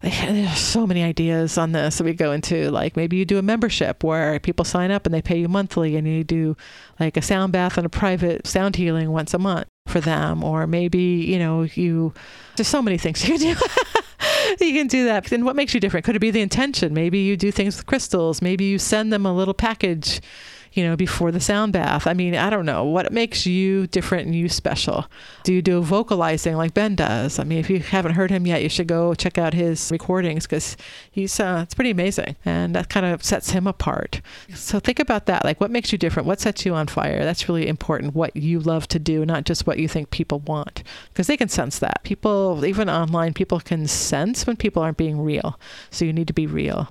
there's 0.00 0.58
so 0.58 0.86
many 0.86 1.02
ideas 1.02 1.58
on 1.58 1.72
this 1.72 1.98
that 1.98 2.04
we 2.04 2.14
go 2.14 2.32
into. 2.32 2.70
Like 2.70 2.96
maybe 2.96 3.18
you 3.18 3.26
do 3.26 3.36
a 3.38 3.42
membership 3.42 4.02
where 4.02 4.40
people 4.40 4.64
sign 4.64 4.90
up 4.90 5.04
and 5.04 5.14
they 5.14 5.20
pay 5.20 5.38
you 5.38 5.46
monthly, 5.48 5.96
and 5.96 6.08
you 6.08 6.24
do 6.24 6.56
like 6.98 7.18
a 7.18 7.22
sound 7.22 7.52
bath 7.52 7.76
and 7.76 7.84
a 7.84 7.90
private 7.90 8.46
sound 8.46 8.76
healing 8.76 9.10
once 9.10 9.34
a 9.34 9.38
month 9.38 9.68
for 9.90 10.00
them. 10.00 10.42
Or 10.42 10.66
maybe 10.66 11.00
you 11.00 11.38
know 11.38 11.62
you 11.62 12.14
there's 12.56 12.68
so 12.68 12.82
many 12.82 12.98
things 12.98 13.26
you 13.28 13.38
can 13.38 13.56
do. 13.56 14.64
you 14.64 14.72
can 14.72 14.86
do 14.86 15.04
that. 15.06 15.30
And 15.32 15.44
what 15.44 15.56
makes 15.56 15.74
you 15.74 15.80
different? 15.80 16.06
Could 16.06 16.16
it 16.16 16.20
be 16.20 16.30
the 16.30 16.40
intention? 16.40 16.94
Maybe 16.94 17.18
you 17.18 17.36
do 17.36 17.50
things 17.50 17.76
with 17.76 17.86
crystals. 17.86 18.40
Maybe 18.40 18.64
you 18.64 18.78
send 18.78 19.12
them 19.12 19.26
a 19.26 19.34
little 19.34 19.54
package 19.54 20.20
you 20.72 20.84
know, 20.84 20.96
before 20.96 21.32
the 21.32 21.40
sound 21.40 21.72
bath. 21.72 22.06
I 22.06 22.14
mean, 22.14 22.34
I 22.36 22.48
don't 22.48 22.66
know 22.66 22.84
what 22.84 23.12
makes 23.12 23.46
you 23.46 23.86
different 23.88 24.26
and 24.26 24.34
you 24.34 24.48
special. 24.48 25.06
Do 25.42 25.52
you 25.52 25.62
do 25.62 25.82
vocalizing 25.82 26.56
like 26.56 26.74
Ben 26.74 26.94
does? 26.94 27.38
I 27.38 27.44
mean, 27.44 27.58
if 27.58 27.68
you 27.68 27.80
haven't 27.80 28.14
heard 28.14 28.30
him 28.30 28.46
yet, 28.46 28.62
you 28.62 28.68
should 28.68 28.86
go 28.86 29.14
check 29.14 29.36
out 29.36 29.54
his 29.54 29.90
recordings 29.90 30.46
because 30.46 30.76
he's 31.10 31.40
uh, 31.40 31.60
it's 31.62 31.74
pretty 31.74 31.90
amazing, 31.90 32.36
and 32.44 32.74
that 32.74 32.88
kind 32.88 33.06
of 33.06 33.24
sets 33.24 33.50
him 33.50 33.66
apart. 33.66 34.20
So 34.54 34.78
think 34.78 35.00
about 35.00 35.26
that. 35.26 35.44
Like, 35.44 35.60
what 35.60 35.70
makes 35.70 35.92
you 35.92 35.98
different? 35.98 36.26
What 36.26 36.40
sets 36.40 36.64
you 36.64 36.74
on 36.74 36.86
fire? 36.86 37.24
That's 37.24 37.48
really 37.48 37.66
important. 37.66 38.14
What 38.14 38.36
you 38.36 38.60
love 38.60 38.86
to 38.88 38.98
do, 38.98 39.26
not 39.26 39.44
just 39.44 39.66
what 39.66 39.78
you 39.78 39.88
think 39.88 40.10
people 40.10 40.38
want, 40.40 40.82
because 41.08 41.26
they 41.26 41.36
can 41.36 41.48
sense 41.48 41.78
that. 41.80 42.02
People, 42.04 42.64
even 42.64 42.88
online, 42.88 43.34
people 43.34 43.60
can 43.60 43.86
sense 43.86 44.46
when 44.46 44.56
people 44.56 44.82
aren't 44.82 44.96
being 44.96 45.20
real. 45.20 45.58
So 45.90 46.04
you 46.04 46.12
need 46.12 46.28
to 46.28 46.32
be 46.32 46.46
real 46.46 46.88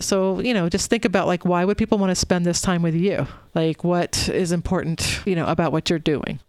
so 0.00 0.40
you 0.40 0.54
know 0.54 0.68
just 0.68 0.90
think 0.90 1.04
about 1.04 1.26
like 1.26 1.44
why 1.44 1.64
would 1.64 1.78
people 1.78 1.98
want 1.98 2.10
to 2.10 2.14
spend 2.14 2.46
this 2.46 2.60
time 2.60 2.82
with 2.82 2.94
you? 2.94 3.26
Like 3.54 3.84
what 3.84 4.28
is 4.28 4.52
important 4.52 5.20
you 5.26 5.34
know 5.34 5.46
about 5.46 5.72
what 5.72 5.90
you're 5.90 5.98
doing? 5.98 6.40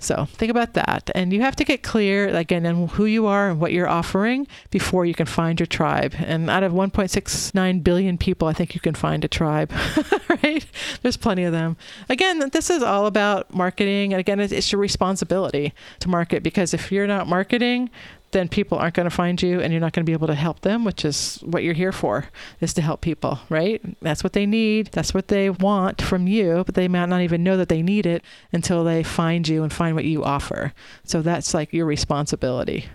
So 0.00 0.26
think 0.26 0.50
about 0.50 0.74
that. 0.74 1.10
And 1.14 1.32
you 1.32 1.40
have 1.40 1.56
to 1.56 1.64
get 1.64 1.82
clear 1.82 2.28
again 2.28 2.64
on 2.66 2.86
who 2.88 3.04
you 3.04 3.26
are 3.26 3.50
and 3.50 3.60
what 3.60 3.72
you're 3.72 3.88
offering 3.88 4.46
before 4.70 5.04
you 5.04 5.14
can 5.14 5.26
find 5.26 5.58
your 5.58 5.66
tribe. 5.66 6.14
And 6.18 6.48
out 6.48 6.62
of 6.62 6.72
1.69 6.72 7.82
billion 7.82 8.16
people 8.16 8.46
i 8.46 8.52
think 8.52 8.74
you 8.74 8.80
can 8.80 8.94
find 8.94 9.24
a 9.24 9.28
tribe 9.28 9.72
right? 10.28 10.64
There's 11.02 11.16
plenty 11.16 11.42
of 11.44 11.52
them. 11.52 11.76
Again 12.08 12.50
this 12.52 12.70
is 12.70 12.82
all 12.82 13.06
about 13.06 13.52
marketing. 13.52 14.12
And 14.12 14.20
again 14.20 14.38
it's 14.38 14.70
your 14.70 14.80
responsibility 14.80 15.74
to 16.00 16.08
market 16.08 16.42
because 16.42 16.72
if 16.72 16.92
you're 16.92 17.06
not 17.08 17.26
marketing 17.26 17.90
then 18.32 18.48
people 18.48 18.78
aren't 18.78 18.94
going 18.94 19.08
to 19.08 19.14
find 19.14 19.40
you 19.40 19.60
and 19.60 19.72
you're 19.72 19.80
not 19.80 19.92
going 19.92 20.04
to 20.04 20.08
be 20.08 20.12
able 20.12 20.26
to 20.26 20.34
help 20.34 20.60
them, 20.60 20.84
which 20.84 21.04
is 21.04 21.38
what 21.44 21.62
you're 21.62 21.74
here 21.74 21.92
for, 21.92 22.26
is 22.60 22.74
to 22.74 22.82
help 22.82 23.00
people, 23.00 23.40
right? 23.48 23.80
That's 24.02 24.22
what 24.22 24.34
they 24.34 24.44
need. 24.44 24.88
That's 24.88 25.14
what 25.14 25.28
they 25.28 25.48
want 25.48 26.02
from 26.02 26.26
you, 26.26 26.62
but 26.66 26.74
they 26.74 26.88
might 26.88 27.08
not 27.08 27.22
even 27.22 27.42
know 27.42 27.56
that 27.56 27.68
they 27.68 27.82
need 27.82 28.04
it 28.06 28.22
until 28.52 28.84
they 28.84 29.02
find 29.02 29.48
you 29.48 29.62
and 29.62 29.72
find 29.72 29.94
what 29.94 30.04
you 30.04 30.24
offer. 30.24 30.74
So 31.04 31.22
that's 31.22 31.54
like 31.54 31.72
your 31.72 31.86
responsibility. 31.86 32.86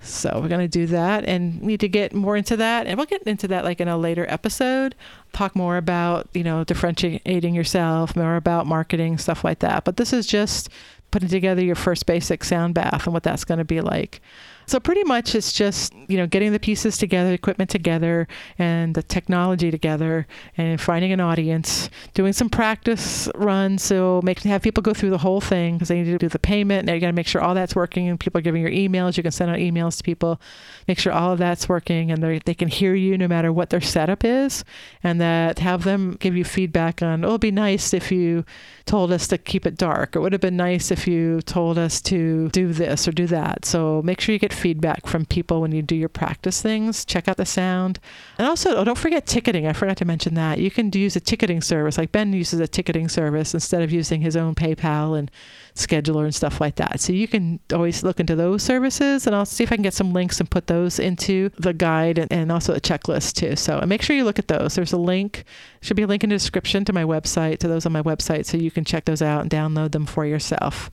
So 0.00 0.40
we're 0.40 0.48
going 0.48 0.60
to 0.60 0.68
do 0.68 0.86
that 0.86 1.24
and 1.24 1.60
need 1.60 1.80
to 1.80 1.88
get 1.88 2.14
more 2.14 2.36
into 2.36 2.56
that. 2.56 2.86
And 2.86 2.96
we'll 2.96 3.06
get 3.06 3.22
into 3.24 3.48
that 3.48 3.64
like 3.64 3.80
in 3.80 3.88
a 3.88 3.98
later 3.98 4.24
episode, 4.28 4.94
talk 5.32 5.56
more 5.56 5.76
about, 5.76 6.28
you 6.32 6.44
know, 6.44 6.64
differentiating 6.64 7.54
yourself, 7.54 8.16
more 8.16 8.36
about 8.36 8.66
marketing, 8.66 9.18
stuff 9.18 9.44
like 9.44 9.58
that. 9.58 9.84
But 9.84 9.96
this 9.96 10.12
is 10.12 10.26
just 10.26 10.70
putting 11.10 11.28
together 11.28 11.62
your 11.62 11.74
first 11.74 12.06
basic 12.06 12.44
sound 12.44 12.74
bath 12.74 13.06
and 13.06 13.12
what 13.12 13.22
that's 13.22 13.44
going 13.44 13.58
to 13.58 13.64
be 13.64 13.80
like. 13.80 14.20
So 14.68 14.78
pretty 14.78 15.02
much 15.04 15.34
it's 15.34 15.52
just, 15.52 15.94
you 16.08 16.18
know, 16.18 16.26
getting 16.26 16.52
the 16.52 16.60
pieces 16.60 16.98
together, 16.98 17.32
equipment 17.32 17.70
together, 17.70 18.28
and 18.58 18.94
the 18.94 19.02
technology 19.02 19.70
together, 19.70 20.26
and 20.58 20.78
finding 20.78 21.10
an 21.10 21.20
audience, 21.20 21.88
doing 22.12 22.34
some 22.34 22.50
practice 22.50 23.30
runs. 23.34 23.82
So 23.82 24.20
make 24.22 24.40
have 24.40 24.60
people 24.60 24.82
go 24.82 24.92
through 24.92 25.10
the 25.10 25.18
whole 25.18 25.40
thing 25.40 25.76
because 25.76 25.88
they 25.88 26.02
need 26.02 26.10
to 26.12 26.18
do 26.18 26.28
the 26.28 26.38
payment. 26.38 26.86
Now 26.86 26.92
you 26.92 27.00
got 27.00 27.06
to 27.06 27.14
make 27.14 27.26
sure 27.26 27.40
all 27.40 27.54
that's 27.54 27.74
working, 27.74 28.08
and 28.08 28.20
people 28.20 28.38
are 28.38 28.42
giving 28.42 28.60
your 28.60 28.70
emails. 28.70 29.16
You 29.16 29.22
can 29.22 29.32
send 29.32 29.50
out 29.50 29.56
emails 29.56 29.96
to 29.96 30.02
people, 30.02 30.38
make 30.86 30.98
sure 30.98 31.12
all 31.12 31.32
of 31.32 31.38
that's 31.38 31.66
working, 31.66 32.10
and 32.10 32.22
they 32.22 32.54
can 32.54 32.68
hear 32.68 32.94
you 32.94 33.16
no 33.16 33.26
matter 33.26 33.50
what 33.50 33.70
their 33.70 33.80
setup 33.80 34.22
is, 34.22 34.64
and 35.02 35.18
that 35.18 35.60
have 35.60 35.84
them 35.84 36.16
give 36.20 36.36
you 36.36 36.44
feedback 36.44 37.02
on. 37.02 37.24
Oh, 37.24 37.28
it'd 37.28 37.40
be 37.40 37.50
nice 37.50 37.94
if 37.94 38.12
you 38.12 38.44
told 38.84 39.12
us 39.12 39.26
to 39.28 39.38
keep 39.38 39.66
it 39.66 39.76
dark. 39.76 40.14
It 40.14 40.20
would 40.20 40.32
have 40.32 40.42
been 40.42 40.56
nice 40.56 40.90
if 40.90 41.08
you 41.08 41.40
told 41.42 41.78
us 41.78 42.02
to 42.02 42.48
do 42.50 42.72
this 42.72 43.08
or 43.08 43.12
do 43.12 43.26
that. 43.28 43.64
So 43.64 44.02
make 44.02 44.20
sure 44.20 44.34
you 44.34 44.38
get 44.38 44.52
feedback 44.58 45.06
from 45.06 45.24
people 45.24 45.60
when 45.60 45.72
you 45.72 45.82
do 45.82 45.94
your 45.94 46.08
practice 46.08 46.60
things. 46.60 47.04
Check 47.04 47.28
out 47.28 47.36
the 47.36 47.46
sound. 47.46 47.98
And 48.36 48.46
also, 48.46 48.76
oh, 48.76 48.84
don't 48.84 48.98
forget 48.98 49.26
ticketing. 49.26 49.66
I 49.66 49.72
forgot 49.72 49.96
to 49.98 50.04
mention 50.04 50.34
that. 50.34 50.58
You 50.58 50.70
can 50.70 50.90
use 50.92 51.16
a 51.16 51.20
ticketing 51.20 51.60
service. 51.60 51.96
Like 51.96 52.12
Ben 52.12 52.32
uses 52.32 52.60
a 52.60 52.68
ticketing 52.68 53.08
service 53.08 53.54
instead 53.54 53.82
of 53.82 53.92
using 53.92 54.20
his 54.20 54.36
own 54.36 54.54
PayPal 54.54 55.18
and 55.18 55.30
scheduler 55.74 56.24
and 56.24 56.34
stuff 56.34 56.60
like 56.60 56.76
that. 56.76 57.00
So 57.00 57.12
you 57.12 57.28
can 57.28 57.60
always 57.72 58.02
look 58.02 58.20
into 58.20 58.34
those 58.34 58.62
services 58.62 59.26
and 59.26 59.34
I'll 59.34 59.46
see 59.46 59.64
if 59.64 59.72
I 59.72 59.76
can 59.76 59.82
get 59.82 59.94
some 59.94 60.12
links 60.12 60.40
and 60.40 60.50
put 60.50 60.66
those 60.66 60.98
into 60.98 61.50
the 61.58 61.72
guide 61.72 62.18
and, 62.18 62.30
and 62.32 62.50
also 62.50 62.74
a 62.74 62.80
checklist 62.80 63.34
too. 63.34 63.56
So 63.56 63.80
make 63.86 64.02
sure 64.02 64.16
you 64.16 64.24
look 64.24 64.38
at 64.38 64.48
those. 64.48 64.74
There's 64.74 64.92
a 64.92 64.98
link, 64.98 65.44
should 65.80 65.96
be 65.96 66.02
a 66.02 66.06
link 66.06 66.24
in 66.24 66.30
the 66.30 66.36
description 66.36 66.84
to 66.84 66.92
my 66.92 67.04
website, 67.04 67.58
to 67.58 67.68
those 67.68 67.86
on 67.86 67.92
my 67.92 68.02
website, 68.02 68.44
so 68.44 68.56
you 68.56 68.70
can 68.70 68.84
check 68.84 69.04
those 69.04 69.22
out 69.22 69.42
and 69.42 69.50
download 69.50 69.92
them 69.92 70.06
for 70.06 70.26
yourself. 70.26 70.90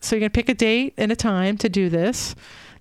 So 0.00 0.16
you're 0.16 0.20
going 0.20 0.30
to 0.30 0.34
pick 0.34 0.48
a 0.50 0.54
date 0.54 0.94
and 0.98 1.10
a 1.10 1.16
time 1.16 1.56
to 1.58 1.68
do 1.68 1.88
this. 1.88 2.34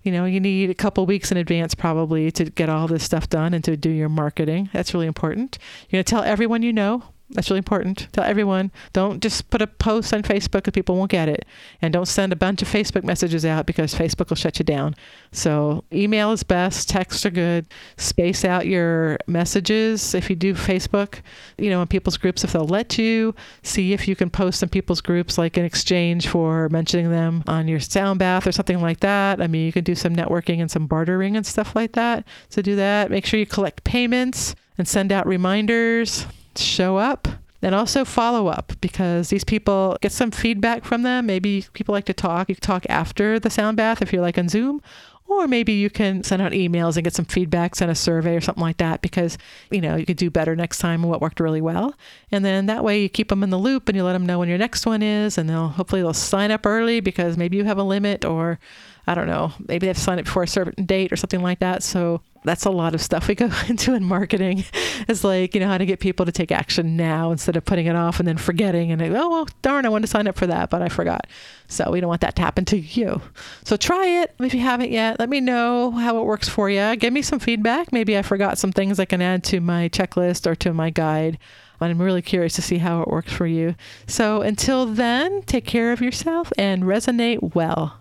You 0.03 0.11
know, 0.11 0.25
you 0.25 0.39
need 0.39 0.69
a 0.69 0.75
couple 0.75 1.05
weeks 1.05 1.31
in 1.31 1.37
advance 1.37 1.73
probably 1.73 2.31
to 2.31 2.45
get 2.45 2.69
all 2.69 2.87
this 2.87 3.03
stuff 3.03 3.29
done 3.29 3.53
and 3.53 3.63
to 3.63 3.77
do 3.77 3.89
your 3.89 4.09
marketing. 4.09 4.69
That's 4.73 4.93
really 4.93 5.07
important. 5.07 5.57
You're 5.89 5.97
going 5.97 6.03
to 6.03 6.09
tell 6.09 6.23
everyone 6.23 6.61
you 6.61 6.73
know 6.73 7.03
that's 7.33 7.49
really 7.49 7.59
important. 7.59 8.07
Tell 8.11 8.23
everyone. 8.23 8.71
Don't 8.93 9.21
just 9.21 9.49
put 9.49 9.61
a 9.61 9.67
post 9.67 10.13
on 10.13 10.21
Facebook 10.23 10.63
because 10.63 10.73
people 10.73 10.95
won't 10.95 11.11
get 11.11 11.27
it. 11.27 11.45
And 11.81 11.91
don't 11.91 12.07
send 12.07 12.31
a 12.31 12.35
bunch 12.35 12.61
of 12.61 12.67
Facebook 12.67 13.03
messages 13.03 13.45
out 13.45 13.65
because 13.65 13.93
Facebook 13.93 14.29
will 14.29 14.35
shut 14.35 14.59
you 14.59 14.65
down. 14.65 14.95
So 15.31 15.83
email 15.91 16.31
is 16.31 16.43
best. 16.43 16.89
Texts 16.89 17.25
are 17.25 17.31
good. 17.31 17.65
Space 17.97 18.45
out 18.45 18.67
your 18.67 19.17
messages 19.27 20.13
if 20.13 20.29
you 20.29 20.35
do 20.35 20.53
Facebook, 20.53 21.21
you 21.57 21.69
know, 21.69 21.81
in 21.81 21.87
people's 21.87 22.17
groups 22.17 22.43
if 22.43 22.53
they'll 22.53 22.65
let 22.65 22.97
you. 22.97 23.33
See 23.63 23.93
if 23.93 24.07
you 24.07 24.15
can 24.15 24.29
post 24.29 24.61
in 24.61 24.69
people's 24.69 25.01
groups 25.01 25.37
like 25.37 25.57
in 25.57 25.65
exchange 25.65 26.27
for 26.27 26.69
mentioning 26.69 27.09
them 27.09 27.43
on 27.47 27.67
your 27.67 27.79
sound 27.79 28.19
bath 28.19 28.45
or 28.45 28.51
something 28.51 28.79
like 28.81 28.99
that. 28.99 29.41
I 29.41 29.47
mean, 29.47 29.65
you 29.65 29.71
can 29.71 29.83
do 29.83 29.95
some 29.95 30.15
networking 30.15 30.61
and 30.61 30.69
some 30.69 30.87
bartering 30.87 31.35
and 31.35 31.45
stuff 31.45 31.75
like 31.75 31.93
that. 31.93 32.25
So 32.49 32.61
do 32.61 32.75
that. 32.75 33.09
Make 33.09 33.25
sure 33.25 33.39
you 33.39 33.45
collect 33.45 33.83
payments 33.83 34.55
and 34.77 34.87
send 34.87 35.11
out 35.11 35.27
reminders 35.27 36.25
show 36.57 36.97
up 36.97 37.27
and 37.61 37.73
also 37.73 38.03
follow 38.03 38.47
up 38.47 38.73
because 38.81 39.29
these 39.29 39.45
people 39.45 39.97
get 40.01 40.11
some 40.11 40.31
feedback 40.31 40.83
from 40.83 41.03
them. 41.03 41.25
Maybe 41.25 41.65
people 41.73 41.93
like 41.93 42.05
to 42.05 42.13
talk. 42.13 42.49
You 42.49 42.55
can 42.55 42.61
talk 42.61 42.85
after 42.89 43.39
the 43.39 43.49
sound 43.49 43.77
bath 43.77 44.01
if 44.01 44.11
you're 44.11 44.21
like 44.21 44.37
on 44.37 44.49
Zoom. 44.49 44.81
Or 45.25 45.47
maybe 45.47 45.71
you 45.71 45.89
can 45.89 46.23
send 46.23 46.41
out 46.41 46.51
emails 46.51 46.95
and 46.95 47.03
get 47.03 47.15
some 47.15 47.25
feedback, 47.25 47.75
send 47.75 47.89
a 47.89 47.95
survey 47.95 48.35
or 48.35 48.41
something 48.41 48.61
like 48.61 48.77
that 48.77 49.01
because, 49.01 49.37
you 49.71 49.79
know, 49.79 49.95
you 49.95 50.05
could 50.05 50.17
do 50.17 50.29
better 50.29 50.55
next 50.55 50.79
time 50.79 51.01
what 51.01 51.21
worked 51.21 51.39
really 51.39 51.61
well. 51.61 51.95
And 52.31 52.43
then 52.43 52.65
that 52.65 52.83
way 52.83 53.01
you 53.01 53.09
keep 53.09 53.29
them 53.29 53.41
in 53.41 53.49
the 53.49 53.57
loop 53.57 53.87
and 53.87 53.95
you 53.95 54.03
let 54.03 54.13
them 54.13 54.25
know 54.25 54.39
when 54.39 54.49
your 54.49 54.57
next 54.57 54.85
one 54.85 55.01
is 55.01 55.37
and 55.37 55.49
they'll 55.49 55.69
hopefully 55.69 56.01
they'll 56.01 56.13
sign 56.13 56.51
up 56.51 56.65
early 56.65 56.99
because 56.99 57.37
maybe 57.37 57.55
you 57.55 57.63
have 57.63 57.77
a 57.77 57.83
limit 57.83 58.25
or 58.25 58.59
I 59.07 59.15
don't 59.15 59.27
know, 59.27 59.53
maybe 59.59 59.85
they 59.85 59.87
have 59.87 59.97
to 59.97 60.03
sign 60.03 60.19
up 60.19 60.25
before 60.25 60.43
a 60.43 60.47
certain 60.47 60.85
date 60.85 61.11
or 61.11 61.15
something 61.15 61.41
like 61.41 61.59
that. 61.59 61.81
So 61.81 62.21
that's 62.43 62.65
a 62.65 62.69
lot 62.69 62.93
of 62.93 63.01
stuff 63.01 63.27
we 63.27 63.35
go 63.35 63.49
into 63.67 63.93
in 63.93 64.03
marketing. 64.03 64.65
It's 65.07 65.23
like, 65.23 65.53
you 65.53 65.61
know, 65.61 65.67
how 65.67 65.77
to 65.77 65.85
get 65.85 65.99
people 65.99 66.25
to 66.25 66.31
take 66.31 66.51
action 66.51 66.95
now 66.95 67.31
instead 67.31 67.55
of 67.55 67.65
putting 67.65 67.85
it 67.85 67.95
off 67.95 68.19
and 68.19 68.27
then 68.27 68.37
forgetting 68.37 68.91
and, 68.91 69.01
oh, 69.01 69.29
well, 69.29 69.47
darn, 69.61 69.85
I 69.85 69.89
wanted 69.89 70.07
to 70.07 70.11
sign 70.11 70.27
up 70.27 70.37
for 70.37 70.47
that, 70.47 70.69
but 70.69 70.81
I 70.81 70.89
forgot. 70.89 71.27
So 71.67 71.91
we 71.91 71.99
don't 71.99 72.09
want 72.09 72.21
that 72.21 72.35
to 72.35 72.41
happen 72.41 72.65
to 72.65 72.77
you. 72.77 73.21
So 73.63 73.77
try 73.77 74.05
it 74.21 74.35
if 74.39 74.53
you 74.53 74.59
haven't 74.59 74.91
yet. 74.91 75.19
Let 75.19 75.29
me 75.29 75.41
know 75.41 75.91
how 75.91 76.19
it 76.19 76.25
works 76.25 76.47
for 76.49 76.69
you. 76.69 76.95
Give 76.95 77.13
me 77.13 77.21
some 77.21 77.39
feedback. 77.39 77.91
Maybe 77.91 78.17
I 78.17 78.21
forgot 78.21 78.57
some 78.57 78.71
things 78.71 78.99
I 78.99 79.05
can 79.05 79.21
add 79.21 79.43
to 79.45 79.59
my 79.59 79.89
checklist 79.89 80.45
or 80.45 80.55
to 80.55 80.73
my 80.73 80.89
guide. 80.89 81.37
I'm 81.81 82.01
really 82.01 82.21
curious 82.21 82.53
to 82.53 82.61
see 82.61 82.77
how 82.77 83.01
it 83.01 83.07
works 83.07 83.33
for 83.33 83.45
you. 83.45 83.75
So 84.07 84.41
until 84.41 84.85
then, 84.85 85.41
take 85.43 85.65
care 85.65 85.91
of 85.91 86.01
yourself 86.01 86.53
and 86.57 86.83
resonate 86.83 87.55
well. 87.55 87.99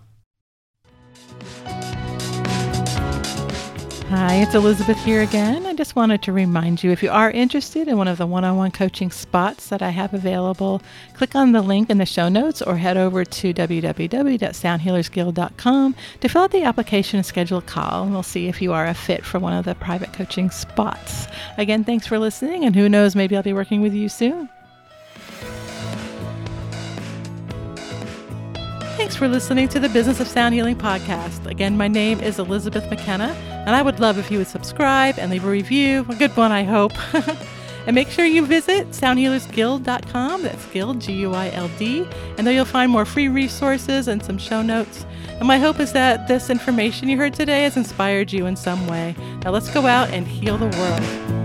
Hi, 4.15 4.35
it's 4.35 4.53
Elizabeth 4.53 5.03
here 5.03 5.23
again. 5.23 5.65
I 5.65 5.73
just 5.73 5.95
wanted 5.95 6.21
to 6.21 6.31
remind 6.31 6.83
you 6.83 6.91
if 6.91 7.01
you 7.01 7.09
are 7.09 7.31
interested 7.31 7.87
in 7.87 7.97
one 7.97 8.07
of 8.07 8.19
the 8.19 8.27
one 8.27 8.43
on 8.43 8.57
one 8.57 8.69
coaching 8.69 9.09
spots 9.09 9.69
that 9.69 9.81
I 9.81 9.89
have 9.89 10.13
available, 10.13 10.83
click 11.15 11.33
on 11.33 11.51
the 11.51 11.63
link 11.63 11.89
in 11.89 11.97
the 11.97 12.05
show 12.05 12.29
notes 12.29 12.61
or 12.61 12.77
head 12.77 12.95
over 12.95 13.25
to 13.25 13.53
www.soundhealersguild.com 13.55 15.95
to 16.21 16.29
fill 16.29 16.43
out 16.43 16.51
the 16.51 16.61
application 16.61 17.17
and 17.17 17.25
schedule 17.25 17.57
a 17.57 17.63
call. 17.63 18.03
And 18.03 18.13
we'll 18.13 18.21
see 18.21 18.47
if 18.47 18.61
you 18.61 18.71
are 18.71 18.85
a 18.85 18.93
fit 18.93 19.25
for 19.25 19.39
one 19.39 19.53
of 19.53 19.65
the 19.65 19.73
private 19.73 20.13
coaching 20.13 20.51
spots. 20.51 21.25
Again, 21.57 21.83
thanks 21.83 22.05
for 22.05 22.19
listening, 22.19 22.65
and 22.65 22.75
who 22.75 22.87
knows, 22.87 23.15
maybe 23.15 23.35
I'll 23.35 23.41
be 23.41 23.51
working 23.51 23.81
with 23.81 23.95
you 23.95 24.09
soon. 24.09 24.47
Thanks 28.95 29.15
for 29.15 29.27
listening 29.27 29.69
to 29.69 29.79
the 29.79 29.89
Business 29.89 30.19
of 30.19 30.27
Sound 30.27 30.53
Healing 30.53 30.75
podcast. 30.75 31.47
Again, 31.47 31.77
my 31.77 31.87
name 31.87 32.19
is 32.19 32.37
Elizabeth 32.37 32.87
McKenna, 32.91 33.35
and 33.65 33.75
I 33.75 33.81
would 33.81 33.99
love 33.99 34.17
if 34.17 34.29
you 34.29 34.37
would 34.37 34.47
subscribe 34.47 35.17
and 35.17 35.31
leave 35.31 35.45
a 35.45 35.49
review, 35.49 36.05
a 36.09 36.15
good 36.15 36.35
one, 36.35 36.51
I 36.51 36.63
hope. 36.63 36.93
and 37.85 37.95
make 37.95 38.09
sure 38.09 38.25
you 38.25 38.45
visit 38.45 38.89
soundhealersguild.com. 38.89 40.43
That's 40.43 40.65
Guild, 40.67 41.01
G 41.01 41.13
U 41.13 41.33
I 41.33 41.49
L 41.51 41.69
D. 41.77 42.07
And 42.37 42.45
there 42.45 42.53
you'll 42.53 42.65
find 42.65 42.91
more 42.91 43.05
free 43.05 43.27
resources 43.27 44.07
and 44.07 44.23
some 44.23 44.37
show 44.37 44.61
notes. 44.61 45.05
And 45.29 45.47
my 45.47 45.57
hope 45.57 45.79
is 45.79 45.93
that 45.93 46.27
this 46.27 46.49
information 46.49 47.09
you 47.09 47.17
heard 47.17 47.33
today 47.33 47.63
has 47.63 47.77
inspired 47.77 48.31
you 48.31 48.45
in 48.45 48.55
some 48.55 48.87
way. 48.87 49.15
Now 49.43 49.51
let's 49.51 49.69
go 49.69 49.85
out 49.85 50.09
and 50.09 50.27
heal 50.27 50.57
the 50.57 50.67
world. 50.77 51.42